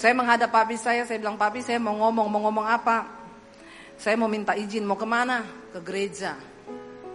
Saya 0.00 0.16
menghadap 0.16 0.48
papi 0.48 0.80
saya, 0.80 1.04
saya 1.04 1.20
bilang 1.20 1.36
papi 1.36 1.60
saya 1.60 1.76
mau 1.76 1.92
ngomong, 1.92 2.24
mau 2.24 2.40
ngomong 2.48 2.64
apa? 2.64 3.04
Saya 4.00 4.16
mau 4.16 4.32
minta 4.32 4.56
izin, 4.56 4.88
mau 4.88 4.96
ke 4.96 5.04
mana? 5.04 5.44
Ke 5.76 5.80
gereja. 5.84 6.40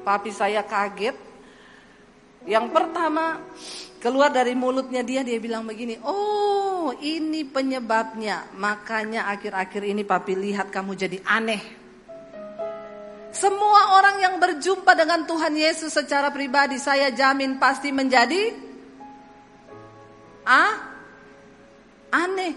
Papi 0.05 0.29
saya 0.29 0.61
kaget. 0.61 1.17
Yang 2.45 2.69
pertama 2.69 3.41
keluar 3.97 4.29
dari 4.29 4.53
mulutnya 4.53 5.01
dia, 5.01 5.25
dia 5.25 5.41
bilang 5.41 5.65
begini, 5.65 5.97
oh 6.05 6.93
ini 7.01 7.41
penyebabnya. 7.41 8.53
Makanya 8.53 9.33
akhir-akhir 9.33 9.81
ini 9.81 10.05
papi 10.05 10.37
lihat 10.37 10.69
kamu 10.69 10.93
jadi 10.93 11.17
aneh. 11.25 11.80
Semua 13.31 13.95
orang 13.95 14.19
yang 14.19 14.35
berjumpa 14.43 14.91
dengan 14.91 15.23
Tuhan 15.23 15.55
Yesus 15.55 15.95
secara 15.95 16.27
pribadi 16.35 16.75
saya 16.75 17.15
jamin 17.15 17.55
pasti 17.55 17.87
menjadi 17.95 18.51
ah 20.43 20.75
aneh. 22.11 22.53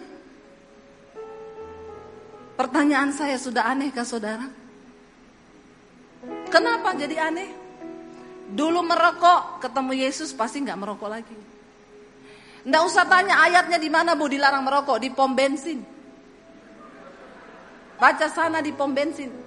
Pertanyaan 2.59 3.15
saya 3.15 3.39
sudah 3.39 3.71
aneh 3.71 3.95
kah 3.95 4.03
saudara? 4.03 4.47
Kenapa 6.51 6.95
jadi 6.99 7.31
aneh? 7.31 7.51
Dulu 8.51 8.83
merokok, 8.83 9.63
ketemu 9.63 9.93
Yesus 10.07 10.35
pasti 10.35 10.63
nggak 10.63 10.79
merokok 10.79 11.11
lagi. 11.11 11.39
Nggak 12.67 12.83
usah 12.83 13.05
tanya 13.07 13.43
ayatnya 13.47 13.79
di 13.79 13.91
mana 13.91 14.19
bu 14.19 14.27
dilarang 14.27 14.67
merokok 14.67 14.99
di 14.99 15.11
pom 15.15 15.39
bensin. 15.39 15.83
Baca 17.95 18.27
sana 18.27 18.59
di 18.59 18.75
pom 18.75 18.91
bensin. 18.91 19.43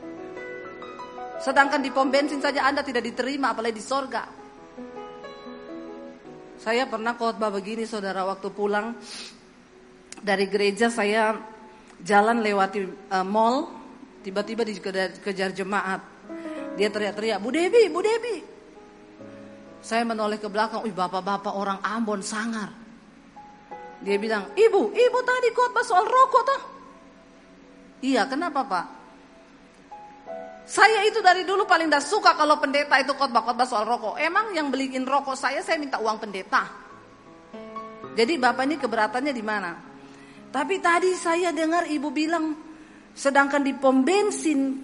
Sedangkan 1.37 1.85
di 1.85 1.93
pom 1.93 2.09
bensin 2.09 2.41
saja 2.41 2.65
Anda 2.65 2.81
tidak 2.81 3.05
diterima 3.05 3.53
apalagi 3.53 3.77
di 3.77 3.83
sorga. 3.85 4.25
Saya 6.57 6.89
pernah 6.89 7.13
khotbah 7.13 7.53
begini 7.53 7.85
saudara 7.85 8.25
waktu 8.25 8.49
pulang 8.49 8.97
dari 10.17 10.49
gereja 10.49 10.89
saya 10.89 11.37
jalan 12.01 12.41
lewati 12.41 12.89
uh, 13.13 13.21
mall, 13.21 13.69
tiba-tiba 14.25 14.65
dikejar 14.65 15.53
jemaat. 15.53 16.01
Dia 16.77 16.89
teriak-teriak, 16.89 17.41
Bu 17.41 17.49
Debi, 17.53 17.89
Bu 17.89 18.01
Debi. 18.01 18.37
Saya 19.81 20.03
menoleh 20.05 20.41
ke 20.41 20.49
belakang, 20.49 20.81
wih 20.85 20.93
bapak-bapak 20.93 21.53
orang 21.53 21.79
Ambon 21.85 22.25
sangar. 22.25 22.73
Dia 24.01 24.17
bilang, 24.17 24.53
ibu, 24.53 24.93
ibu 24.93 25.19
tadi 25.25 25.49
khotbah 25.53 25.85
soal 25.85 26.05
rokok 26.05 26.43
toh? 26.45 26.61
Iya, 28.01 28.29
kenapa 28.29 28.61
pak? 28.65 28.85
Saya 30.67 31.07
itu 31.07 31.23
dari 31.23 31.47
dulu 31.47 31.63
paling 31.63 31.87
tidak 31.87 32.03
suka 32.03 32.35
kalau 32.35 32.59
pendeta 32.59 32.99
itu 32.99 33.15
khotbah-khotbah 33.15 33.63
soal 33.63 33.87
rokok. 33.87 34.19
Emang 34.19 34.51
yang 34.51 34.67
beliin 34.67 35.07
rokok 35.07 35.39
saya, 35.39 35.63
saya 35.63 35.79
minta 35.79 35.95
uang 35.95 36.19
pendeta. 36.19 36.67
Jadi 38.11 38.35
bapak 38.35 38.67
ini 38.67 38.75
keberatannya 38.75 39.31
di 39.31 39.43
mana? 39.47 39.71
Tapi 40.51 40.75
tadi 40.83 41.15
saya 41.15 41.55
dengar 41.55 41.87
ibu 41.87 42.11
bilang, 42.11 42.51
sedangkan 43.15 43.63
di 43.63 43.79
pom 43.79 44.03
bensin 44.03 44.83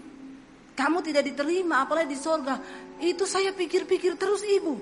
kamu 0.72 1.04
tidak 1.04 1.28
diterima, 1.28 1.84
apalagi 1.84 2.16
di 2.16 2.18
sorga. 2.18 2.56
Itu 3.04 3.28
saya 3.28 3.52
pikir-pikir 3.52 4.16
terus 4.16 4.40
ibu. 4.48 4.80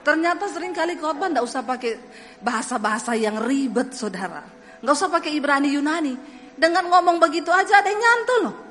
Ternyata 0.00 0.48
sering 0.48 0.72
kali 0.72 0.96
khotbah 0.96 1.28
tidak 1.28 1.44
usah 1.44 1.60
pakai 1.60 2.00
bahasa-bahasa 2.40 3.12
yang 3.12 3.44
ribet 3.44 3.92
saudara. 3.92 4.40
Nggak 4.80 4.94
usah 4.96 5.12
pakai 5.12 5.36
Ibrani 5.36 5.76
Yunani. 5.76 6.14
Dengan 6.56 6.88
ngomong 6.88 7.20
begitu 7.20 7.52
aja 7.52 7.84
ada 7.84 7.88
yang 7.92 8.00
nyantul 8.00 8.40
loh. 8.48 8.69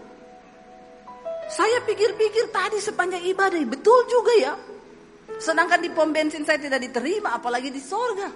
Saya 1.50 1.82
pikir-pikir 1.82 2.54
tadi 2.54 2.78
sepanjang 2.78 3.26
ibadah, 3.26 3.58
betul 3.66 4.06
juga 4.06 4.34
ya. 4.38 4.54
Sedangkan 5.42 5.82
di 5.82 5.90
pom 5.90 6.14
bensin 6.14 6.46
saya 6.46 6.62
tidak 6.62 6.78
diterima, 6.78 7.34
apalagi 7.34 7.74
di 7.74 7.82
sorga. 7.82 8.30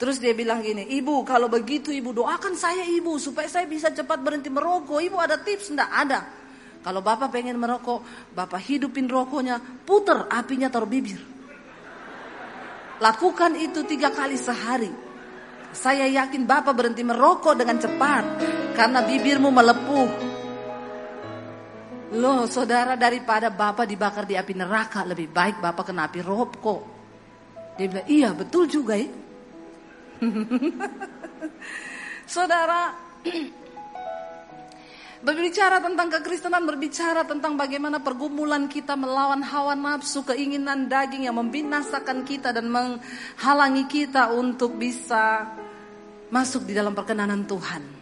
Terus 0.00 0.16
dia 0.16 0.32
bilang 0.32 0.62
gini, 0.62 0.86
ibu 0.96 1.26
kalau 1.26 1.50
begitu 1.50 1.92
ibu 1.92 2.14
doakan 2.14 2.56
saya 2.56 2.86
ibu 2.88 3.20
supaya 3.20 3.50
saya 3.50 3.66
bisa 3.66 3.92
cepat 3.92 4.22
berhenti 4.22 4.48
merokok. 4.48 4.96
Ibu 4.96 5.18
ada 5.18 5.36
tips? 5.36 5.74
Enggak 5.74 5.90
ada. 5.92 6.20
Kalau 6.80 7.04
bapak 7.04 7.28
pengen 7.28 7.60
merokok, 7.60 8.32
bapak 8.32 8.64
hidupin 8.64 9.04
rokoknya, 9.10 9.60
puter 9.84 10.30
apinya 10.32 10.72
taruh 10.72 10.88
bibir. 10.88 11.20
Lakukan 13.02 13.58
itu 13.60 13.84
tiga 13.84 14.08
kali 14.14 14.40
sehari. 14.40 14.88
Saya 15.70 16.04
yakin 16.10 16.50
Bapak 16.50 16.74
berhenti 16.74 17.06
merokok 17.06 17.54
dengan 17.54 17.78
cepat 17.78 18.24
karena 18.80 19.04
bibirmu 19.04 19.52
melepuh. 19.52 20.08
Loh 22.16 22.48
saudara 22.48 22.96
daripada 22.96 23.52
Bapak 23.52 23.84
dibakar 23.84 24.24
di 24.24 24.40
api 24.40 24.56
neraka 24.56 25.04
lebih 25.04 25.28
baik 25.28 25.60
Bapak 25.60 25.92
kena 25.92 26.08
api 26.08 26.24
rokok. 26.24 26.80
Dia 27.76 27.86
bilang 27.92 28.08
iya 28.08 28.32
betul 28.32 28.64
juga 28.64 28.96
ya. 28.96 29.04
saudara 32.34 32.96
Berbicara 35.20 35.84
tentang 35.84 36.08
kekristenan, 36.08 36.64
berbicara 36.64 37.28
tentang 37.28 37.52
bagaimana 37.52 38.00
pergumulan 38.00 38.64
kita 38.72 38.96
melawan 38.96 39.44
hawa 39.44 39.76
nafsu, 39.76 40.24
keinginan 40.24 40.88
daging 40.88 41.28
yang 41.28 41.36
membinasakan 41.36 42.24
kita 42.24 42.56
dan 42.56 42.72
menghalangi 42.72 43.84
kita 43.84 44.32
untuk 44.32 44.80
bisa 44.80 45.44
masuk 46.32 46.64
di 46.64 46.72
dalam 46.72 46.96
perkenanan 46.96 47.44
Tuhan. 47.44 47.99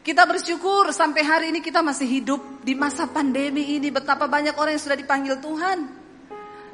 Kita 0.00 0.24
bersyukur 0.24 0.96
sampai 0.96 1.20
hari 1.20 1.46
ini 1.52 1.60
kita 1.60 1.84
masih 1.84 2.08
hidup 2.08 2.64
di 2.64 2.72
masa 2.72 3.04
pandemi 3.04 3.76
ini 3.76 3.92
betapa 3.92 4.24
banyak 4.24 4.56
orang 4.56 4.72
yang 4.72 4.80
sudah 4.80 4.96
dipanggil 4.96 5.36
Tuhan. 5.44 5.78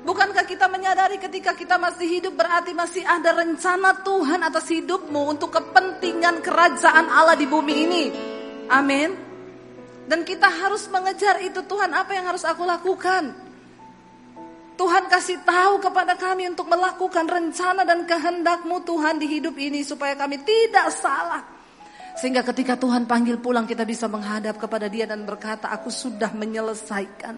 Bukankah 0.07 0.47
kita 0.47 0.71
menyadari 0.71 1.19
ketika 1.19 1.51
kita 1.59 1.75
masih 1.75 2.07
hidup 2.07 2.39
berarti 2.39 2.71
masih 2.71 3.03
ada 3.03 3.35
rencana 3.35 4.07
Tuhan 4.07 4.47
atas 4.47 4.71
hidupmu 4.71 5.27
untuk 5.27 5.51
kepentingan 5.51 6.39
kerajaan 6.39 7.11
Allah 7.11 7.35
di 7.35 7.51
bumi 7.51 7.75
ini. 7.75 8.05
Amin. 8.71 9.11
Dan 10.07 10.23
kita 10.23 10.47
harus 10.47 10.87
mengejar 10.87 11.43
itu 11.43 11.67
Tuhan 11.67 11.91
apa 11.91 12.15
yang 12.15 12.31
harus 12.31 12.47
aku 12.47 12.63
lakukan. 12.63 13.35
Tuhan 14.79 15.11
kasih 15.11 15.43
tahu 15.43 15.83
kepada 15.83 16.15
kami 16.15 16.47
untuk 16.55 16.71
melakukan 16.71 17.27
rencana 17.27 17.83
dan 17.83 18.07
kehendakmu 18.07 18.87
Tuhan 18.87 19.19
di 19.19 19.27
hidup 19.27 19.59
ini 19.59 19.83
supaya 19.83 20.15
kami 20.15 20.39
tidak 20.47 20.95
salah. 20.95 21.56
Sehingga 22.17 22.41
ketika 22.41 22.81
Tuhan 22.81 23.05
panggil 23.05 23.37
pulang 23.37 23.69
kita 23.69 23.85
bisa 23.85 24.09
menghadap 24.09 24.57
kepada 24.57 24.89
dia 24.89 25.05
dan 25.05 25.29
berkata 25.29 25.69
aku 25.69 25.93
sudah 25.93 26.33
menyelesaikan 26.33 27.37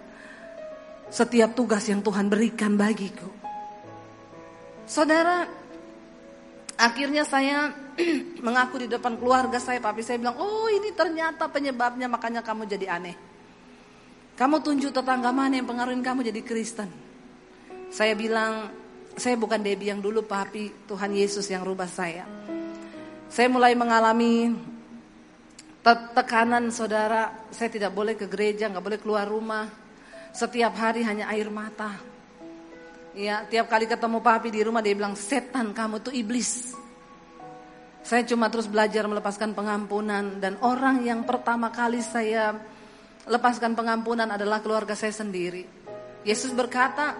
setiap 1.11 1.51
tugas 1.51 1.83
yang 1.91 1.99
Tuhan 1.99 2.31
berikan 2.31 2.79
bagiku. 2.79 3.27
Saudara, 4.87 5.43
akhirnya 6.79 7.27
saya 7.27 7.75
mengaku 8.45 8.85
di 8.85 8.87
depan 8.87 9.19
keluarga 9.19 9.59
saya, 9.59 9.83
papi 9.83 9.99
saya 9.99 10.15
bilang, 10.15 10.39
oh 10.39 10.71
ini 10.71 10.95
ternyata 10.95 11.51
penyebabnya 11.51 12.07
makanya 12.07 12.39
kamu 12.39 12.63
jadi 12.63 12.87
aneh. 12.95 13.17
Kamu 14.39 14.63
tunjuk 14.63 14.95
tetangga 14.95 15.35
mana 15.35 15.59
yang 15.59 15.67
pengaruhin 15.67 15.99
kamu 15.99 16.23
jadi 16.31 16.39
Kristen. 16.39 16.87
Saya 17.91 18.15
bilang, 18.15 18.71
saya 19.19 19.35
bukan 19.35 19.59
Debbie 19.59 19.91
yang 19.91 19.99
dulu 19.99 20.23
papi, 20.23 20.87
Tuhan 20.87 21.11
Yesus 21.11 21.51
yang 21.51 21.67
rubah 21.67 21.91
saya. 21.91 22.23
Saya 23.29 23.45
mulai 23.45 23.77
mengalami 23.77 24.57
tekanan 26.17 26.73
saudara, 26.73 27.45
saya 27.53 27.69
tidak 27.69 27.93
boleh 27.93 28.17
ke 28.17 28.25
gereja, 28.25 28.65
nggak 28.73 28.81
boleh 28.81 28.99
keluar 28.99 29.29
rumah. 29.29 29.69
Setiap 30.33 30.73
hari 30.73 31.05
hanya 31.05 31.29
air 31.29 31.45
mata. 31.53 31.93
Ya, 33.13 33.45
tiap 33.45 33.69
kali 33.69 33.85
ketemu 33.85 34.17
papi 34.21 34.49
di 34.49 34.65
rumah 34.65 34.81
dia 34.81 34.97
bilang, 34.97 35.13
setan 35.13 35.77
kamu 35.77 36.01
tuh 36.01 36.13
iblis. 36.13 36.73
Saya 38.01 38.25
cuma 38.25 38.49
terus 38.49 38.65
belajar 38.65 39.05
melepaskan 39.05 39.53
pengampunan 39.53 40.41
dan 40.41 40.57
orang 40.65 41.05
yang 41.05 41.21
pertama 41.21 41.69
kali 41.69 42.01
saya 42.01 42.57
lepaskan 43.29 43.77
pengampunan 43.77 44.25
adalah 44.25 44.57
keluarga 44.65 44.97
saya 44.97 45.13
sendiri. 45.13 45.69
Yesus 46.25 46.49
berkata, 46.49 47.13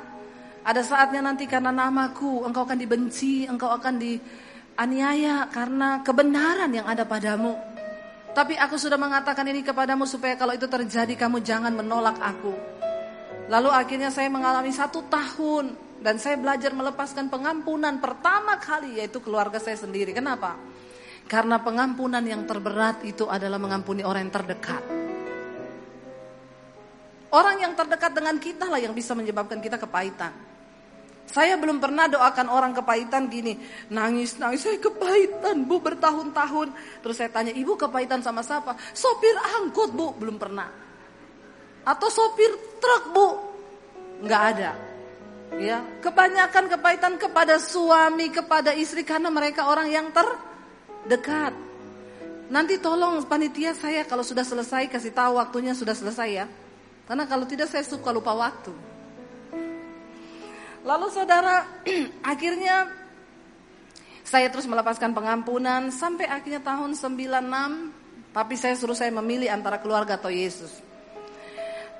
ada 0.65 0.81
saatnya 0.81 1.21
nanti 1.21 1.45
karena 1.45 1.69
namaku 1.69 2.49
engkau 2.49 2.65
akan 2.65 2.79
dibenci, 2.81 3.45
engkau 3.45 3.69
akan 3.69 4.01
dianiaya 4.79 5.51
karena 5.51 5.99
kebenaran 6.07 6.71
yang 6.71 6.87
ada 6.87 7.03
padamu. 7.03 7.51
Tapi 8.31 8.55
aku 8.55 8.79
sudah 8.79 8.95
mengatakan 8.95 9.43
ini 9.51 9.59
kepadamu 9.59 10.07
supaya 10.07 10.39
kalau 10.39 10.55
itu 10.55 10.71
terjadi 10.71 11.19
kamu 11.19 11.43
jangan 11.43 11.75
menolak 11.75 12.15
aku. 12.23 12.55
Lalu 13.51 13.75
akhirnya 13.75 14.07
saya 14.07 14.31
mengalami 14.31 14.71
satu 14.71 15.03
tahun 15.11 15.75
dan 15.99 16.15
saya 16.15 16.39
belajar 16.39 16.71
melepaskan 16.71 17.27
pengampunan 17.27 17.99
pertama 17.99 18.55
kali 18.55 19.03
yaitu 19.03 19.19
keluarga 19.19 19.59
saya 19.59 19.75
sendiri. 19.75 20.15
Kenapa? 20.15 20.55
Karena 21.27 21.59
pengampunan 21.59 22.23
yang 22.23 22.47
terberat 22.47 23.03
itu 23.03 23.27
adalah 23.27 23.59
mengampuni 23.59 24.07
orang 24.07 24.31
yang 24.31 24.35
terdekat. 24.39 24.83
Orang 27.35 27.59
yang 27.59 27.75
terdekat 27.75 28.15
dengan 28.15 28.39
kita 28.39 28.71
lah 28.71 28.79
yang 28.79 28.95
bisa 28.95 29.11
menyebabkan 29.11 29.59
kita 29.59 29.75
kepahitan. 29.75 30.48
Saya 31.29 31.61
belum 31.61 31.77
pernah 31.77 32.09
doakan 32.09 32.49
orang 32.49 32.73
kepahitan 32.73 33.29
gini, 33.29 33.53
nangis, 33.93 34.41
nangis, 34.41 34.65
saya 34.65 34.81
kepahitan 34.81 35.61
bu 35.69 35.77
bertahun-tahun. 35.77 36.73
Terus 37.05 37.15
saya 37.21 37.29
tanya, 37.29 37.53
ibu 37.53 37.77
kepahitan 37.77 38.25
sama 38.25 38.41
siapa? 38.41 38.73
Sopir 38.97 39.37
angkut 39.61 39.93
bu, 39.93 40.17
belum 40.17 40.41
pernah. 40.41 40.65
Atau 41.85 42.09
sopir 42.09 42.49
truk 42.81 43.03
bu? 43.13 43.27
Nggak 44.25 44.43
ada. 44.57 44.71
Ya, 45.61 45.81
kebanyakan 46.01 46.65
kepahitan 46.65 47.13
kepada 47.21 47.61
suami, 47.61 48.33
kepada 48.33 48.73
istri 48.73 49.05
karena 49.05 49.29
mereka 49.29 49.69
orang 49.69 49.89
yang 49.89 50.09
terdekat. 50.09 51.53
Nanti 52.49 52.81
tolong 52.81 53.21
panitia 53.29 53.77
saya 53.77 54.01
kalau 54.09 54.25
sudah 54.25 54.41
selesai 54.41 54.89
kasih 54.89 55.13
tahu 55.13 55.37
waktunya 55.37 55.77
sudah 55.77 55.93
selesai 55.93 56.29
ya. 56.29 56.45
Karena 57.05 57.29
kalau 57.29 57.45
tidak 57.45 57.69
saya 57.69 57.85
suka 57.85 58.09
lupa 58.09 58.33
waktu. 58.33 58.88
Lalu 60.83 61.07
saudara, 61.11 61.67
akhirnya 62.31 62.87
saya 64.23 64.47
terus 64.53 64.69
melepaskan 64.69 65.11
pengampunan 65.11 65.89
sampai 65.89 66.29
akhirnya 66.29 66.61
tahun 66.61 66.93
96 66.93 68.29
papi 68.29 68.55
saya 68.55 68.77
suruh 68.77 68.93
saya 68.93 69.09
memilih 69.09 69.49
antara 69.49 69.81
keluarga 69.81 70.21
atau 70.21 70.29
Yesus. 70.29 70.85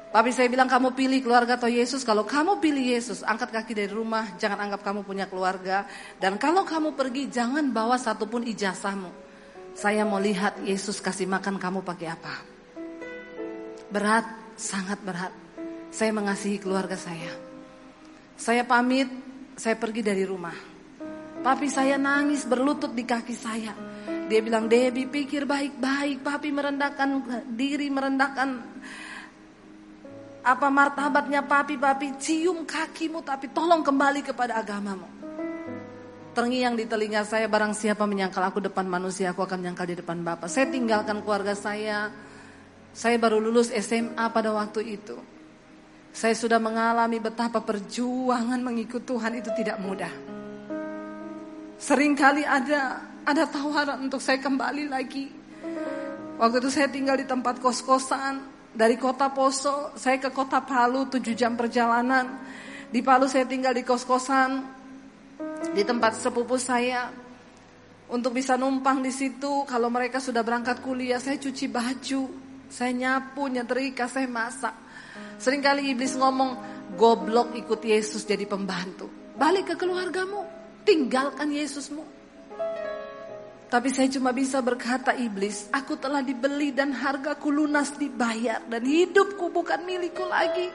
Papi 0.10 0.34
saya 0.34 0.50
bilang 0.50 0.66
kamu 0.66 0.98
pilih 0.98 1.22
keluarga 1.22 1.54
atau 1.54 1.70
Yesus. 1.70 2.02
Kalau 2.02 2.26
kamu 2.26 2.58
pilih 2.58 2.98
Yesus, 2.98 3.22
angkat 3.22 3.54
kaki 3.54 3.78
dari 3.78 3.94
rumah, 3.94 4.34
jangan 4.42 4.66
anggap 4.66 4.82
kamu 4.82 5.06
punya 5.06 5.30
keluarga. 5.30 5.86
Dan 6.18 6.42
kalau 6.42 6.66
kamu 6.66 6.98
pergi, 6.98 7.30
jangan 7.30 7.70
bawa 7.70 7.94
satupun 7.94 8.42
ijazahmu. 8.42 9.14
Saya 9.78 10.10
mau 10.10 10.18
lihat 10.18 10.66
Yesus 10.66 10.98
kasih 10.98 11.30
makan 11.30 11.62
kamu 11.62 11.86
pakai 11.86 12.08
apa. 12.10 12.36
Berat, 13.94 14.26
sangat 14.58 14.98
berat. 15.06 15.34
Saya 15.94 16.10
mengasihi 16.10 16.58
keluarga 16.58 16.98
saya. 16.98 17.49
Saya 18.40 18.64
pamit, 18.64 19.12
saya 19.60 19.76
pergi 19.76 20.00
dari 20.00 20.24
rumah. 20.24 20.56
Papi 21.44 21.68
saya 21.68 22.00
nangis 22.00 22.48
berlutut 22.48 22.96
di 22.96 23.04
kaki 23.04 23.36
saya. 23.36 23.76
Dia 24.32 24.40
bilang, 24.40 24.72
Debbie 24.72 25.12
pikir 25.12 25.44
baik-baik. 25.44 26.24
Papi 26.24 26.48
merendahkan 26.48 27.10
diri, 27.52 27.92
merendahkan 27.92 28.50
apa 30.40 30.68
martabatnya 30.72 31.44
papi, 31.44 31.76
papi 31.76 32.16
cium 32.16 32.64
kakimu 32.64 33.20
tapi 33.28 33.52
tolong 33.52 33.84
kembali 33.84 34.24
kepada 34.24 34.56
agamamu. 34.56 35.20
terngiang 36.30 36.80
di 36.80 36.88
telinga 36.88 37.28
saya 37.28 37.52
barang 37.52 37.76
siapa 37.76 38.08
menyangkal 38.08 38.40
aku 38.48 38.64
depan 38.64 38.88
manusia 38.88 39.36
aku 39.36 39.44
akan 39.44 39.60
menyangkal 39.60 39.84
di 39.84 40.00
depan 40.00 40.24
Bapak. 40.24 40.48
Saya 40.48 40.72
tinggalkan 40.72 41.20
keluarga 41.20 41.52
saya. 41.52 42.08
Saya 42.96 43.20
baru 43.20 43.44
lulus 43.44 43.68
SMA 43.76 44.26
pada 44.32 44.56
waktu 44.56 44.96
itu. 44.96 45.20
Saya 46.20 46.36
sudah 46.36 46.60
mengalami 46.60 47.16
betapa 47.24 47.64
perjuangan 47.64 48.60
mengikut 48.60 49.08
Tuhan 49.08 49.40
itu 49.40 49.56
tidak 49.56 49.80
mudah. 49.80 50.12
Seringkali 51.80 52.44
ada 52.44 53.08
ada 53.24 53.48
tawaran 53.48 54.04
untuk 54.04 54.20
saya 54.20 54.36
kembali 54.44 54.92
lagi. 54.92 55.32
Waktu 56.36 56.60
itu 56.60 56.70
saya 56.76 56.92
tinggal 56.92 57.16
di 57.16 57.24
tempat 57.24 57.64
kos-kosan 57.64 58.44
dari 58.76 59.00
kota 59.00 59.32
Poso, 59.32 59.96
saya 59.96 60.20
ke 60.20 60.28
kota 60.36 60.60
Palu 60.60 61.08
7 61.08 61.24
jam 61.40 61.56
perjalanan. 61.56 62.44
Di 62.92 63.00
Palu 63.00 63.32
saya 63.32 63.48
tinggal 63.48 63.72
di 63.72 63.88
kos-kosan 63.88 64.60
di 65.72 65.88
tempat 65.88 66.20
sepupu 66.20 66.60
saya 66.60 67.16
untuk 68.12 68.36
bisa 68.36 68.60
numpang 68.60 69.00
di 69.00 69.16
situ. 69.16 69.64
Kalau 69.64 69.88
mereka 69.88 70.20
sudah 70.20 70.44
berangkat 70.44 70.84
kuliah, 70.84 71.24
saya 71.24 71.40
cuci 71.40 71.72
baju, 71.72 72.28
saya 72.68 72.92
nyapu, 72.92 73.48
nyetrika, 73.48 74.12
saya 74.12 74.28
masak. 74.28 74.89
Seringkali 75.40 75.96
iblis 75.96 76.20
ngomong, 76.20 76.52
goblok 77.00 77.56
ikut 77.56 77.80
Yesus 77.80 78.28
jadi 78.28 78.44
pembantu. 78.44 79.08
Balik 79.40 79.72
ke 79.72 79.76
keluargamu, 79.80 80.44
tinggalkan 80.84 81.48
Yesusmu. 81.56 82.04
Tapi 83.70 83.88
saya 83.94 84.10
cuma 84.12 84.36
bisa 84.36 84.60
berkata 84.60 85.16
iblis, 85.16 85.72
aku 85.72 85.96
telah 85.96 86.20
dibeli 86.20 86.76
dan 86.76 86.92
hargaku 86.92 87.54
lunas 87.54 87.96
dibayar 87.96 88.60
dan 88.66 88.82
hidupku 88.84 89.48
bukan 89.54 89.80
milikku 89.86 90.26
lagi. 90.26 90.68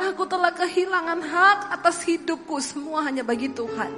Aku 0.00 0.24
telah 0.24 0.54
kehilangan 0.54 1.20
hak 1.20 1.58
atas 1.74 2.06
hidupku 2.06 2.56
semua 2.62 3.04
hanya 3.04 3.26
bagi 3.26 3.50
Tuhan. 3.50 3.90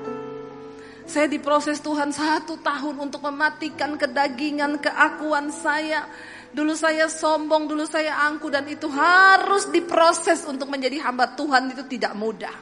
Saya 1.07 1.31
diproses 1.31 1.79
Tuhan 1.79 2.11
satu 2.11 2.59
tahun 2.59 2.99
untuk 2.99 3.23
mematikan 3.23 3.95
kedagingan, 3.95 4.83
keakuan 4.83 5.55
saya. 5.55 6.11
Dulu 6.57 6.73
saya 6.73 7.05
sombong, 7.05 7.69
dulu 7.69 7.85
saya 7.85 8.17
angku 8.25 8.49
dan 8.49 8.65
itu 8.65 8.89
harus 8.89 9.69
diproses 9.69 10.41
untuk 10.49 10.73
menjadi 10.73 11.05
hamba 11.05 11.37
Tuhan 11.37 11.77
itu 11.77 11.85
tidak 11.85 12.17
mudah. 12.17 12.57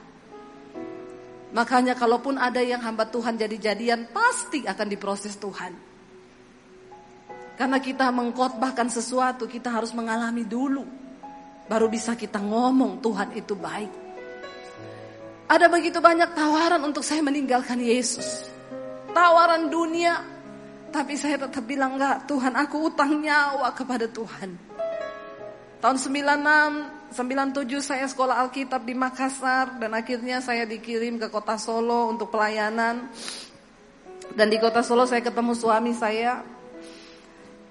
Makanya 1.54 1.94
kalaupun 1.94 2.34
ada 2.34 2.58
yang 2.58 2.82
hamba 2.82 3.06
Tuhan 3.06 3.38
jadi-jadian 3.38 4.10
pasti 4.10 4.66
akan 4.66 4.86
diproses 4.90 5.38
Tuhan. 5.38 5.78
Karena 7.54 7.78
kita 7.78 8.10
mengkotbahkan 8.10 8.90
sesuatu 8.90 9.46
kita 9.46 9.70
harus 9.70 9.94
mengalami 9.94 10.42
dulu. 10.42 10.82
Baru 11.70 11.86
bisa 11.86 12.18
kita 12.18 12.42
ngomong 12.42 12.98
Tuhan 12.98 13.30
itu 13.38 13.54
baik. 13.54 13.92
Ada 15.46 15.70
begitu 15.70 16.02
banyak 16.02 16.34
tawaran 16.34 16.82
untuk 16.82 17.06
saya 17.06 17.22
meninggalkan 17.22 17.78
Yesus. 17.78 18.50
Tawaran 19.14 19.70
dunia. 19.70 20.33
Tapi 20.94 21.18
saya 21.18 21.34
tetap 21.42 21.66
bilang 21.66 21.98
enggak, 21.98 22.22
Tuhan 22.30 22.54
aku 22.54 22.86
utang 22.86 23.18
nyawa 23.18 23.74
kepada 23.74 24.06
Tuhan. 24.06 24.54
Tahun 25.82 25.98
96, 25.98 27.10
97 27.10 27.82
saya 27.82 28.06
sekolah 28.06 28.38
Alkitab 28.46 28.86
di 28.86 28.94
Makassar 28.94 29.74
dan 29.82 29.90
akhirnya 29.98 30.38
saya 30.38 30.62
dikirim 30.62 31.18
ke 31.18 31.26
kota 31.34 31.58
Solo 31.58 32.14
untuk 32.14 32.30
pelayanan. 32.30 33.10
Dan 34.38 34.46
di 34.46 34.54
kota 34.62 34.86
Solo 34.86 35.02
saya 35.02 35.18
ketemu 35.18 35.58
suami 35.58 35.90
saya. 35.98 36.46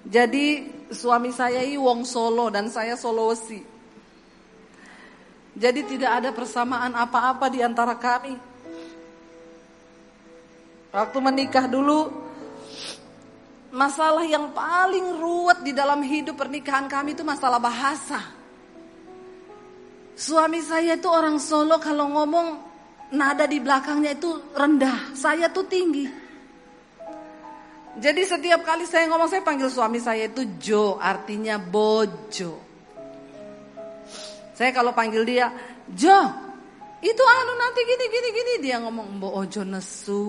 Jadi 0.04 0.68
suami 0.92 1.32
saya 1.32 1.64
ini 1.64 1.80
wong 1.80 2.04
Solo 2.04 2.52
dan 2.52 2.68
saya 2.68 3.00
Sulawesi. 3.00 3.64
Jadi 5.56 5.80
tidak 5.96 6.12
ada 6.20 6.30
persamaan 6.36 6.92
apa-apa 6.92 7.48
di 7.48 7.64
antara 7.64 7.96
kami. 7.96 8.36
Waktu 10.92 11.18
menikah 11.24 11.72
dulu, 11.72 12.23
masalah 13.74 14.22
yang 14.24 14.54
paling 14.54 15.18
ruwet 15.18 15.66
di 15.66 15.74
dalam 15.74 16.06
hidup 16.06 16.38
pernikahan 16.38 16.86
kami 16.86 17.18
itu 17.18 17.26
masalah 17.26 17.58
bahasa. 17.58 18.22
Suami 20.14 20.62
saya 20.62 20.94
itu 20.94 21.10
orang 21.10 21.42
Solo 21.42 21.82
kalau 21.82 22.06
ngomong 22.14 22.62
nada 23.18 23.50
di 23.50 23.58
belakangnya 23.58 24.14
itu 24.14 24.54
rendah, 24.54 25.18
saya 25.18 25.50
tuh 25.50 25.66
tinggi. 25.66 26.06
Jadi 27.98 28.22
setiap 28.26 28.62
kali 28.62 28.86
saya 28.86 29.10
ngomong 29.10 29.30
saya 29.30 29.42
panggil 29.42 29.70
suami 29.70 29.98
saya 29.98 30.30
itu 30.30 30.46
Jo, 30.62 31.02
artinya 31.02 31.58
bojo. 31.58 32.62
Saya 34.54 34.70
kalau 34.70 34.94
panggil 34.94 35.26
dia, 35.26 35.50
Jo, 35.90 36.20
itu 37.02 37.24
anu 37.26 37.54
nanti 37.58 37.82
gini 37.86 38.06
gini 38.06 38.30
gini 38.32 38.54
dia 38.62 38.78
ngomong 38.86 39.18
Mbok 39.18 39.34
ojo 39.34 39.62
nesu. 39.66 40.26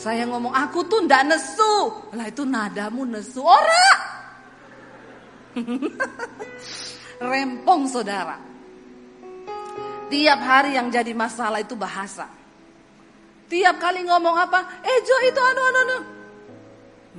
Saya 0.00 0.24
ngomong 0.24 0.56
aku 0.56 0.80
tuh 0.88 1.04
ndak 1.04 1.28
nesu. 1.28 1.74
Lah 2.16 2.24
itu 2.24 2.48
nadamu 2.48 3.04
nesu. 3.04 3.44
Ora. 3.44 3.88
Rempong 7.30 7.84
saudara. 7.84 8.40
Tiap 10.08 10.40
hari 10.40 10.80
yang 10.80 10.88
jadi 10.88 11.12
masalah 11.12 11.60
itu 11.60 11.76
bahasa. 11.76 12.32
Tiap 13.52 13.76
kali 13.76 14.08
ngomong 14.08 14.36
apa, 14.40 14.80
eh 14.80 14.98
Jo 15.04 15.16
itu 15.28 15.40
anu 15.42 15.62
anu 15.68 15.78
anu. 15.84 15.98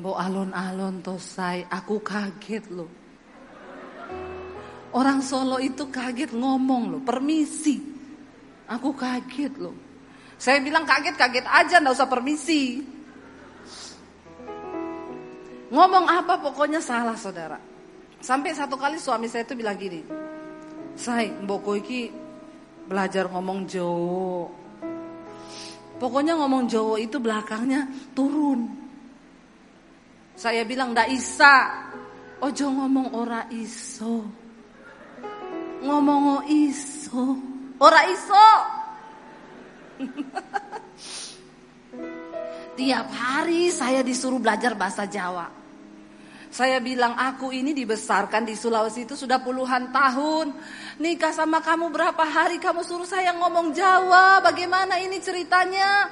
Mbok 0.02 0.18
alon-alon 0.18 0.96
tosai, 1.06 1.68
aku 1.70 2.02
kaget 2.02 2.66
loh. 2.74 2.90
Orang 4.96 5.22
Solo 5.22 5.62
itu 5.62 5.88
kaget 5.88 6.34
ngomong 6.34 6.98
loh, 6.98 7.02
permisi. 7.04 7.78
Aku 8.72 8.96
kaget 8.96 9.54
loh. 9.60 9.91
Saya 10.42 10.58
bilang 10.58 10.90
kaget-kaget 10.90 11.46
aja, 11.46 11.78
ndak 11.78 11.94
usah 11.94 12.10
permisi. 12.10 12.82
Ngomong 15.70 16.06
apa 16.10 16.42
pokoknya 16.42 16.82
salah 16.82 17.14
saudara. 17.14 17.62
Sampai 18.18 18.58
satu 18.58 18.74
kali 18.74 18.98
suami 18.98 19.30
saya 19.30 19.46
itu 19.46 19.54
bilang 19.54 19.78
gini. 19.78 20.02
Saya 20.98 21.30
mboko 21.46 21.78
iki 21.78 22.10
belajar 22.90 23.30
ngomong 23.30 23.70
Jawa. 23.70 24.50
Pokoknya 26.02 26.34
ngomong 26.42 26.66
Jawa 26.66 26.98
itu 26.98 27.22
belakangnya 27.22 27.86
turun. 28.18 28.66
Saya 30.34 30.66
bilang 30.66 30.98
ndak 30.98 31.14
isa. 31.14 31.70
Ojo 32.42 32.66
ngomong 32.66 33.14
ora 33.14 33.46
iso 33.54 34.42
ngomong 35.82 36.46
iso. 36.48 37.38
Ora 37.82 38.06
iso. 38.10 38.48
Tiap 42.80 43.08
hari 43.12 43.70
saya 43.70 44.02
disuruh 44.02 44.42
belajar 44.42 44.74
bahasa 44.74 45.06
Jawa. 45.06 45.62
Saya 46.52 46.84
bilang 46.84 47.16
aku 47.16 47.56
ini 47.56 47.72
dibesarkan 47.72 48.44
di 48.44 48.60
Sulawesi 48.60 49.08
itu 49.08 49.16
sudah 49.16 49.40
puluhan 49.40 49.88
tahun. 49.96 50.52
Nikah 51.00 51.32
sama 51.32 51.64
kamu 51.64 51.88
berapa 51.96 52.28
hari 52.28 52.60
kamu 52.60 52.84
suruh 52.84 53.08
saya 53.08 53.32
ngomong 53.40 53.72
Jawa. 53.72 54.44
Bagaimana 54.44 55.00
ini 55.00 55.16
ceritanya? 55.24 56.12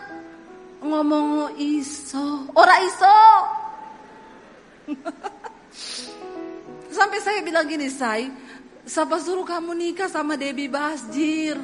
Ngomong 0.79 1.59
iso. 1.59 2.47
Ora 2.55 2.75
iso. 2.79 3.19
Sampai 6.97 7.19
saya 7.19 7.43
bilang 7.43 7.67
gini, 7.67 7.91
say, 7.91 8.31
Siapa 8.89 9.21
suruh 9.21 9.45
kamu 9.45 9.77
nikah 9.77 10.09
sama 10.09 10.33
Debbie 10.33 10.65
Basjir? 10.65 11.61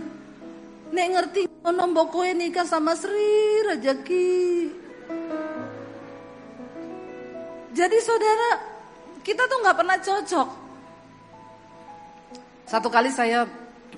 Nek 0.95 1.07
ngerti 1.11 1.41
nombok 1.67 2.15
kowe 2.15 2.29
nikah 2.31 2.63
sama 2.63 2.95
Sri 2.95 3.67
Rejeki. 3.67 4.71
Jadi 7.75 7.97
saudara, 7.99 8.51
kita 9.19 9.43
tuh 9.43 9.59
nggak 9.59 9.75
pernah 9.75 9.97
cocok. 9.99 10.49
Satu 12.63 12.87
kali 12.87 13.11
saya 13.11 13.43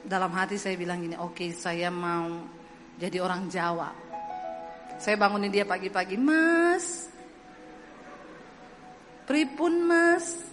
dalam 0.02 0.34
hati 0.34 0.58
saya 0.58 0.74
bilang 0.74 1.06
gini, 1.06 1.14
oke 1.14 1.38
okay, 1.38 1.50
saya 1.54 1.94
mau 1.94 2.42
jadi 2.98 3.22
orang 3.22 3.46
Jawa. 3.46 3.94
Saya 4.98 5.14
bangunin 5.22 5.54
dia 5.54 5.62
pagi-pagi, 5.62 6.18
Mas. 6.18 7.06
Pripun 9.30 9.86
Mas? 9.86 10.48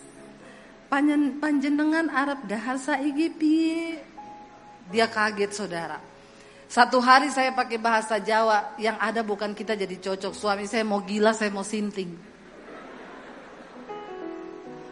panjen, 0.95 1.43
panjenengan 1.43 2.07
Arab 2.13 2.47
dahar 2.47 2.79
saiki? 2.79 3.33
Dia 4.93 5.11
kaget 5.11 5.51
saudara. 5.51 6.14
Satu 6.75 6.99
hari 6.99 7.31
saya 7.31 7.55
pakai 7.55 7.79
bahasa 7.79 8.19
Jawa, 8.19 8.75
yang 8.83 8.99
ada 8.99 9.23
bukan 9.23 9.55
kita 9.55 9.79
jadi 9.79 9.95
cocok. 9.95 10.35
Suami 10.35 10.67
saya 10.67 10.83
mau 10.83 11.07
gila, 11.07 11.31
saya 11.31 11.55
mau 11.55 11.63
sinting. 11.63 12.11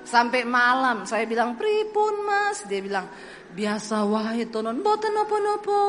Sampai 0.07 0.47
malam 0.47 1.03
saya 1.11 1.27
bilang, 1.27 1.59
pripun 1.59 2.23
mas? 2.23 2.63
Dia 2.71 2.79
bilang, 2.79 3.11
biasa 3.51 4.07
wae 4.07 4.47
tonon, 4.47 4.79
boten 4.79 5.11
nopo-nopo. 5.11 5.83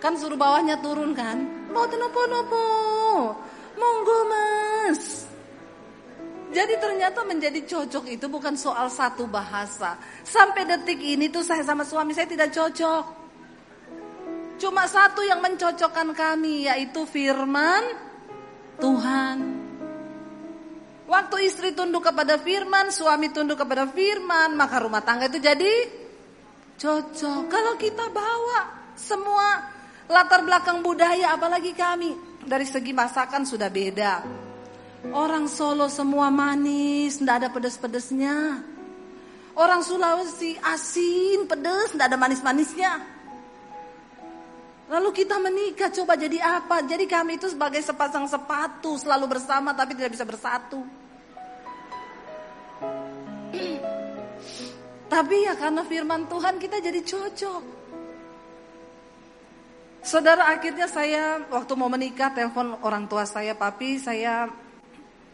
Kan 0.00 0.16
suruh 0.16 0.40
bawahnya 0.40 0.80
turun 0.80 1.12
kan? 1.12 1.36
Boten 1.68 2.00
nopo-nopo. 2.00 2.64
Monggo 3.76 4.18
mas. 4.24 5.28
Jadi 6.48 6.80
ternyata 6.80 7.28
menjadi 7.28 7.60
cocok 7.60 8.08
itu 8.08 8.24
bukan 8.24 8.56
soal 8.56 8.88
satu 8.88 9.28
bahasa. 9.28 10.00
Sampai 10.24 10.64
detik 10.64 10.96
ini 10.96 11.28
tuh 11.28 11.44
saya 11.44 11.60
sama 11.60 11.84
suami 11.84 12.16
saya 12.16 12.24
tidak 12.24 12.56
cocok. 12.56 13.25
Cuma 14.56 14.88
satu 14.88 15.20
yang 15.20 15.44
mencocokkan 15.44 16.16
kami 16.16 16.64
yaitu 16.64 17.04
firman 17.04 17.84
Tuhan. 18.80 19.36
Waktu 21.06 21.36
istri 21.46 21.70
tunduk 21.70 22.02
kepada 22.02 22.34
firman, 22.40 22.90
suami 22.90 23.30
tunduk 23.30 23.62
kepada 23.62 23.86
firman, 23.86 24.58
maka 24.58 24.82
rumah 24.82 25.04
tangga 25.06 25.30
itu 25.30 25.38
jadi 25.38 25.74
cocok. 26.80 27.46
Kalau 27.46 27.78
kita 27.78 28.10
bawa 28.10 28.92
semua 28.98 29.70
latar 30.10 30.42
belakang 30.42 30.82
budaya 30.82 31.36
apalagi 31.36 31.76
kami 31.76 32.16
dari 32.42 32.66
segi 32.66 32.90
masakan 32.90 33.46
sudah 33.46 33.70
beda. 33.70 34.14
Orang 35.14 35.46
Solo 35.46 35.86
semua 35.86 36.32
manis, 36.34 37.22
tidak 37.22 37.44
ada 37.44 37.48
pedes-pedesnya. 37.54 38.58
Orang 39.54 39.86
Sulawesi 39.86 40.58
asin, 40.58 41.46
pedes, 41.46 41.94
tidak 41.94 42.10
ada 42.10 42.18
manis-manisnya. 42.18 43.15
Lalu 44.86 45.10
kita 45.10 45.42
menikah 45.42 45.90
coba 45.90 46.14
jadi 46.14 46.38
apa? 46.38 46.86
Jadi 46.86 47.10
kami 47.10 47.42
itu 47.42 47.50
sebagai 47.50 47.82
sepasang 47.82 48.30
sepatu 48.30 48.94
selalu 48.94 49.34
bersama 49.38 49.74
tapi 49.74 49.98
tidak 49.98 50.14
bisa 50.14 50.22
bersatu. 50.22 50.86
tapi 55.12 55.36
ya 55.42 55.58
karena 55.58 55.82
firman 55.82 56.30
Tuhan 56.30 56.62
kita 56.62 56.78
jadi 56.78 57.00
cocok. 57.02 57.62
Saudara 60.06 60.54
akhirnya 60.54 60.86
saya 60.86 61.42
waktu 61.50 61.72
mau 61.74 61.90
menikah 61.90 62.30
telepon 62.30 62.78
orang 62.86 63.10
tua 63.10 63.26
saya, 63.26 63.58
papi 63.58 63.98
saya 63.98 64.46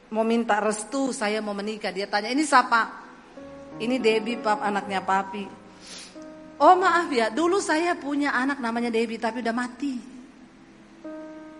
mau 0.08 0.24
minta 0.24 0.64
restu, 0.64 1.12
saya 1.12 1.44
mau 1.44 1.52
menikah. 1.52 1.92
Dia 1.92 2.08
tanya, 2.08 2.32
ini 2.32 2.40
siapa? 2.40 2.88
Ini 3.76 4.00
Debbie, 4.00 4.40
pap 4.40 4.64
anaknya 4.64 5.04
papi. 5.04 5.61
Oh 6.60 6.74
maaf 6.76 7.08
ya, 7.08 7.32
dulu 7.32 7.60
saya 7.62 7.96
punya 7.96 8.34
anak 8.36 8.60
namanya 8.60 8.92
Debbie 8.92 9.20
tapi 9.20 9.40
udah 9.40 9.54
mati. 9.56 9.94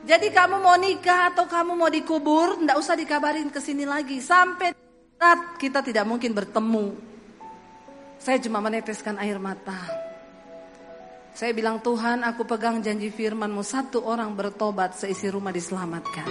Jadi 0.02 0.34
kamu 0.34 0.58
mau 0.58 0.74
nikah 0.74 1.30
atau 1.30 1.46
kamu 1.46 1.78
mau 1.78 1.86
dikubur, 1.86 2.58
ndak 2.58 2.74
usah 2.74 2.98
dikabarin 2.98 3.48
ke 3.54 3.62
sini 3.62 3.86
lagi. 3.86 4.18
Sampai 4.18 4.74
saat 5.14 5.54
kita 5.62 5.78
tidak 5.78 6.02
mungkin 6.02 6.34
bertemu. 6.34 6.98
Saya 8.18 8.42
cuma 8.42 8.58
meneteskan 8.58 9.18
air 9.22 9.38
mata. 9.38 9.78
Saya 11.32 11.54
bilang 11.54 11.78
Tuhan 11.80 12.26
aku 12.26 12.44
pegang 12.44 12.82
janji 12.82 13.08
firmanmu 13.08 13.62
satu 13.62 14.04
orang 14.04 14.34
bertobat 14.34 14.98
seisi 14.98 15.30
rumah 15.30 15.54
diselamatkan. 15.54 16.28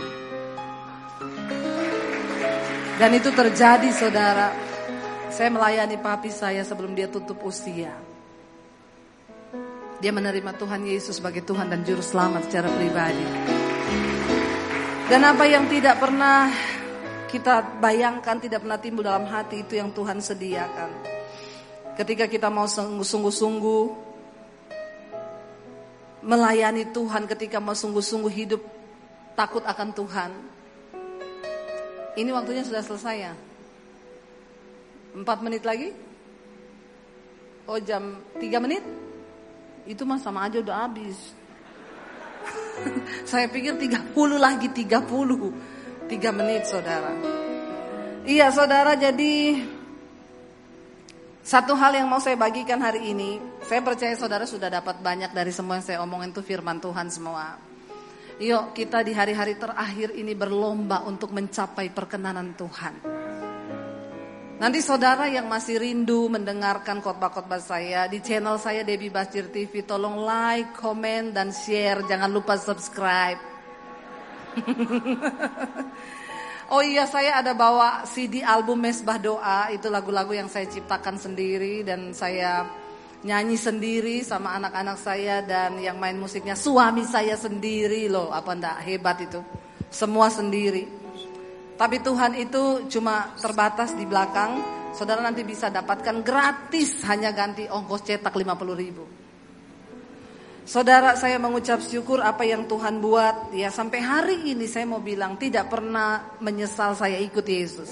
Dan 2.99 3.12
itu 3.18 3.34
terjadi 3.34 3.89
saudara. 3.95 4.53
Saya 5.32 5.49
melayani 5.49 5.97
papi 5.97 6.30
saya 6.30 6.62
sebelum 6.62 6.91
dia 6.93 7.07
tutup 7.07 7.39
usia. 7.41 8.11
Dia 10.02 10.10
menerima 10.10 10.58
Tuhan 10.58 10.82
Yesus 10.82 11.22
sebagai 11.22 11.45
Tuhan 11.45 11.70
dan 11.70 11.86
Juru 11.86 12.02
Selamat 12.02 12.49
secara 12.49 12.74
pribadi. 12.74 13.22
Dan 15.06 15.22
apa 15.22 15.45
yang 15.45 15.70
tidak 15.70 16.02
pernah 16.02 16.49
kita 17.30 17.78
bayangkan, 17.78 18.41
tidak 18.41 18.66
pernah 18.66 18.82
timbul 18.82 19.06
dalam 19.06 19.30
hati 19.30 19.62
itu 19.62 19.78
yang 19.78 19.93
Tuhan 19.93 20.18
sediakan. 20.18 20.89
Ketika 21.93 22.26
kita 22.26 22.49
mau 22.49 22.66
sungguh-sungguh 22.66 23.84
melayani 26.26 26.89
Tuhan, 26.89 27.30
ketika 27.30 27.62
mau 27.62 27.78
sungguh-sungguh 27.78 28.34
hidup 28.34 28.62
takut 29.38 29.62
akan 29.62 29.93
Tuhan. 29.93 30.32
Ini 32.18 32.30
waktunya 32.34 32.66
sudah 32.66 32.82
selesai 32.82 33.16
ya. 33.22 33.34
Empat 35.14 35.45
menit 35.45 35.62
lagi? 35.62 35.93
Oh 37.70 37.78
jam 37.78 38.18
tiga 38.41 38.58
menit? 38.58 39.11
Itu 39.86 40.06
mah 40.06 40.22
sama 40.22 40.46
aja 40.46 40.62
udah 40.62 40.86
habis. 40.86 41.18
Saya 43.30 43.50
pikir 43.50 43.78
30 43.78 44.14
lagi 44.38 44.68
30. 44.70 45.72
3 46.12 46.38
menit 46.38 46.68
saudara. 46.68 47.14
Iya 48.28 48.52
saudara 48.52 49.00
jadi 49.00 49.64
satu 51.42 51.74
hal 51.74 51.98
yang 51.98 52.06
mau 52.06 52.22
saya 52.22 52.38
bagikan 52.38 52.78
hari 52.78 53.16
ini, 53.16 53.42
saya 53.66 53.82
percaya 53.82 54.14
saudara 54.14 54.46
sudah 54.46 54.70
dapat 54.70 55.02
banyak 55.02 55.34
dari 55.34 55.50
semua 55.50 55.82
yang 55.82 55.86
saya 55.88 55.98
omongin 56.06 56.30
itu 56.30 56.46
firman 56.46 56.78
Tuhan 56.78 57.10
semua. 57.10 57.58
Yuk 58.38 58.78
kita 58.78 59.02
di 59.02 59.18
hari-hari 59.18 59.58
terakhir 59.58 60.14
ini 60.14 60.38
berlomba 60.38 61.02
untuk 61.08 61.34
mencapai 61.34 61.90
perkenanan 61.90 62.54
Tuhan. 62.54 62.94
Nanti 64.62 64.78
saudara 64.78 65.26
yang 65.26 65.49
masih 65.49 65.82
rindu 65.82 66.30
mendengarkan 66.30 67.01
khotbah-khotbah 67.01 67.57
saya 67.57 68.05
di 68.05 68.22
channel 68.22 68.62
saya 68.62 68.86
Debbie 68.86 69.09
Basir 69.09 69.49
TV, 69.49 69.82
tolong 69.82 70.22
like, 70.22 70.78
komen, 70.78 71.34
dan 71.34 71.49
share. 71.49 72.05
Jangan 72.05 72.30
lupa 72.30 72.62
subscribe. 72.62 73.41
oh 76.78 76.84
iya, 76.86 77.09
saya 77.09 77.41
ada 77.41 77.57
bawa 77.57 78.05
CD 78.05 78.45
album 78.45 78.86
Mesbah 78.86 79.18
Doa. 79.18 79.74
Itu 79.74 79.89
lagu-lagu 79.89 80.30
yang 80.30 80.45
saya 80.45 80.70
ciptakan 80.70 81.18
sendiri 81.18 81.82
dan 81.82 82.14
saya 82.14 82.62
nyanyi 83.26 83.57
sendiri 83.57 84.22
sama 84.22 84.53
anak-anak 84.62 84.97
saya 85.01 85.41
dan 85.41 85.82
yang 85.82 85.97
main 85.97 86.22
musiknya 86.22 86.53
suami 86.53 87.01
saya 87.01 87.34
sendiri 87.34 88.14
loh. 88.14 88.30
Apa 88.30 88.53
ndak 88.53 88.78
hebat 88.86 89.26
itu? 89.26 89.41
Semua 89.89 90.30
sendiri. 90.30 91.01
Tapi 91.82 91.98
Tuhan 91.98 92.38
itu 92.38 92.86
cuma 92.94 93.34
terbatas 93.42 93.98
di 93.98 94.06
belakang. 94.06 94.62
Saudara 94.94 95.26
nanti 95.26 95.42
bisa 95.42 95.74
dapatkan 95.74 96.22
gratis 96.22 97.02
hanya 97.10 97.34
ganti 97.34 97.66
ongkos 97.66 98.06
cetak 98.06 98.38
50 98.38 98.78
ribu. 98.78 99.02
Saudara 100.62 101.18
saya 101.18 101.42
mengucap 101.42 101.82
syukur 101.82 102.22
apa 102.22 102.46
yang 102.46 102.70
Tuhan 102.70 103.02
buat. 103.02 103.50
Ya 103.58 103.74
sampai 103.74 103.98
hari 103.98 104.54
ini 104.54 104.70
saya 104.70 104.86
mau 104.86 105.02
bilang 105.02 105.42
tidak 105.42 105.74
pernah 105.74 106.38
menyesal 106.38 106.94
saya 106.94 107.18
ikut 107.18 107.42
Yesus. 107.50 107.90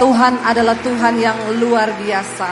Tuhan 0.00 0.40
adalah 0.40 0.80
Tuhan 0.80 1.20
yang 1.20 1.36
luar 1.60 2.00
biasa. 2.00 2.50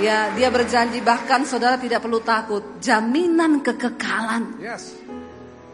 Ya, 0.00 0.32
dia 0.32 0.48
berjanji 0.48 1.00
bahkan 1.04 1.44
saudara 1.44 1.76
tidak 1.76 2.04
perlu 2.04 2.20
takut, 2.24 2.80
jaminan 2.80 3.64
kekekalan. 3.64 4.60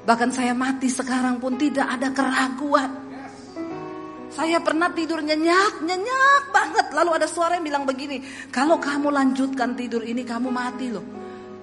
Bahkan 0.02 0.30
saya 0.34 0.54
mati 0.54 0.90
sekarang 0.90 1.38
pun 1.42 1.54
tidak 1.54 1.86
ada 1.86 2.10
keraguan. 2.10 3.05
Saya 4.36 4.60
pernah 4.60 4.92
tidur 4.92 5.24
nyenyak, 5.24 5.80
nyenyak 5.80 6.42
banget. 6.52 6.86
Lalu 6.92 7.10
ada 7.16 7.24
suara 7.24 7.56
yang 7.56 7.64
bilang 7.64 7.88
begini, 7.88 8.20
kalau 8.52 8.76
kamu 8.76 9.08
lanjutkan 9.08 9.72
tidur 9.72 10.04
ini 10.04 10.28
kamu 10.28 10.52
mati 10.52 10.92
loh. 10.92 11.00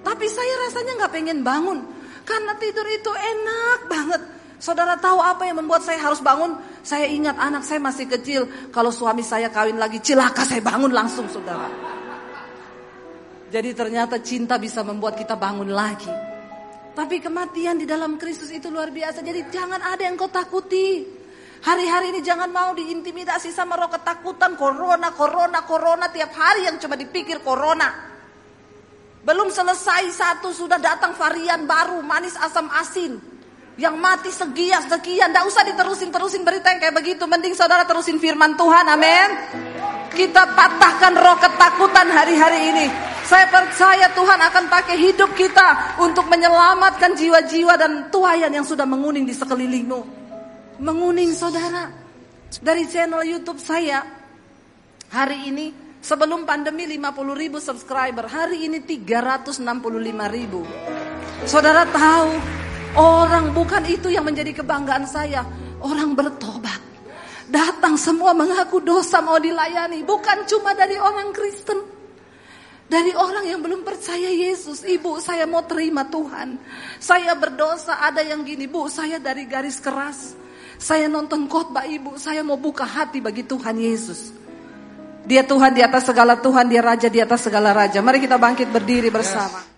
Tapi 0.02 0.26
saya 0.26 0.66
rasanya 0.66 0.98
nggak 0.98 1.12
pengen 1.14 1.46
bangun. 1.46 1.78
Karena 2.26 2.58
tidur 2.58 2.82
itu 2.90 3.14
enak 3.14 3.78
banget. 3.86 4.22
Saudara 4.58 4.98
tahu 4.98 5.22
apa 5.22 5.46
yang 5.46 5.62
membuat 5.62 5.86
saya 5.86 6.02
harus 6.02 6.18
bangun? 6.18 6.58
Saya 6.82 7.06
ingat 7.06 7.38
anak 7.38 7.62
saya 7.62 7.78
masih 7.78 8.10
kecil. 8.10 8.50
Kalau 8.74 8.90
suami 8.90 9.22
saya 9.22 9.54
kawin 9.54 9.78
lagi 9.78 10.02
celaka 10.02 10.42
saya 10.42 10.58
bangun 10.58 10.90
langsung 10.90 11.30
saudara. 11.30 11.70
Jadi 13.54 13.70
ternyata 13.70 14.18
cinta 14.18 14.58
bisa 14.58 14.82
membuat 14.82 15.14
kita 15.14 15.38
bangun 15.38 15.70
lagi. 15.70 16.10
Tapi 16.90 17.22
kematian 17.22 17.78
di 17.78 17.86
dalam 17.86 18.18
Kristus 18.18 18.50
itu 18.50 18.66
luar 18.66 18.90
biasa. 18.90 19.22
Jadi 19.22 19.46
jangan 19.54 19.78
ada 19.78 20.02
yang 20.02 20.18
kau 20.18 20.26
takuti. 20.26 21.22
Hari-hari 21.64 22.12
ini 22.12 22.20
jangan 22.20 22.52
mau 22.52 22.76
diintimidasi 22.76 23.48
sama 23.48 23.80
roh 23.80 23.88
ketakutan 23.88 24.52
corona, 24.52 25.16
corona, 25.16 25.64
corona 25.64 26.12
tiap 26.12 26.36
hari 26.36 26.68
yang 26.68 26.76
coba 26.76 26.92
dipikir 26.92 27.40
corona. 27.40 27.88
Belum 29.24 29.48
selesai 29.48 30.12
satu 30.12 30.52
sudah 30.52 30.76
datang 30.76 31.16
varian 31.16 31.64
baru 31.64 32.04
manis 32.04 32.36
asam 32.36 32.68
asin. 32.68 33.16
Yang 33.80 33.96
mati 33.96 34.28
sekian 34.28 34.84
sekian, 34.92 35.32
tidak 35.32 35.48
usah 35.48 35.64
diterusin 35.64 36.12
terusin 36.12 36.44
berita 36.44 36.68
yang 36.68 36.84
kayak 36.84 37.00
begitu. 37.00 37.24
Mending 37.24 37.56
saudara 37.56 37.88
terusin 37.88 38.20
firman 38.20 38.60
Tuhan, 38.60 38.84
amin. 38.84 39.28
Kita 40.12 40.44
patahkan 40.52 41.16
roh 41.16 41.40
ketakutan 41.40 42.12
hari-hari 42.12 42.60
ini. 42.76 42.86
Saya 43.24 43.48
percaya 43.48 44.12
Tuhan 44.12 44.36
akan 44.36 44.64
pakai 44.68 45.00
hidup 45.00 45.32
kita 45.32 45.96
untuk 45.96 46.28
menyelamatkan 46.28 47.16
jiwa-jiwa 47.16 47.80
dan 47.80 48.12
tuayan 48.12 48.52
yang 48.52 48.68
sudah 48.68 48.84
menguning 48.84 49.24
di 49.24 49.32
sekelilingmu 49.32 50.23
menguning 50.78 51.34
saudara. 51.34 51.90
Dari 52.54 52.86
channel 52.86 53.26
YouTube 53.26 53.58
saya 53.58 54.06
hari 55.10 55.50
ini 55.50 55.66
sebelum 55.98 56.46
pandemi 56.46 56.86
50 56.86 57.34
ribu 57.34 57.58
subscriber, 57.58 58.30
hari 58.30 58.66
ini 58.66 58.82
365 58.82 59.64
ribu. 60.30 60.62
Saudara 61.44 61.82
tahu 61.90 62.30
orang 62.94 63.50
bukan 63.50 63.82
itu 63.90 64.08
yang 64.10 64.22
menjadi 64.22 64.62
kebanggaan 64.62 65.06
saya, 65.06 65.42
orang 65.82 66.14
bertobat. 66.14 66.80
Datang 67.44 68.00
semua 68.00 68.32
mengaku 68.32 68.80
dosa 68.80 69.20
mau 69.20 69.36
dilayani, 69.36 70.00
bukan 70.06 70.46
cuma 70.48 70.72
dari 70.72 70.96
orang 70.96 71.34
Kristen. 71.34 71.92
Dari 72.84 73.16
orang 73.16 73.48
yang 73.48 73.64
belum 73.64 73.80
percaya 73.80 74.28
Yesus, 74.28 74.84
ibu 74.84 75.16
saya 75.16 75.48
mau 75.48 75.64
terima 75.64 76.04
Tuhan. 76.04 76.60
Saya 77.00 77.32
berdosa, 77.32 77.98
ada 77.98 78.20
yang 78.20 78.44
gini, 78.44 78.68
bu 78.68 78.86
saya 78.92 79.16
dari 79.16 79.48
garis 79.48 79.80
keras. 79.80 80.43
Saya 80.78 81.06
nonton 81.06 81.46
khotbah 81.46 81.86
ibu, 81.86 82.16
saya 82.18 82.42
mau 82.42 82.58
buka 82.58 82.84
hati 82.84 83.22
bagi 83.22 83.46
Tuhan 83.46 83.76
Yesus. 83.78 84.34
Dia 85.24 85.40
Tuhan 85.40 85.72
di 85.72 85.80
atas 85.80 86.04
segala 86.04 86.36
Tuhan, 86.36 86.68
dia 86.68 86.84
Raja 86.84 87.08
di 87.08 87.20
atas 87.22 87.48
segala 87.48 87.72
Raja. 87.72 88.04
Mari 88.04 88.20
kita 88.20 88.36
bangkit 88.36 88.68
berdiri 88.68 89.08
bersama. 89.08 89.64
Yes. 89.64 89.73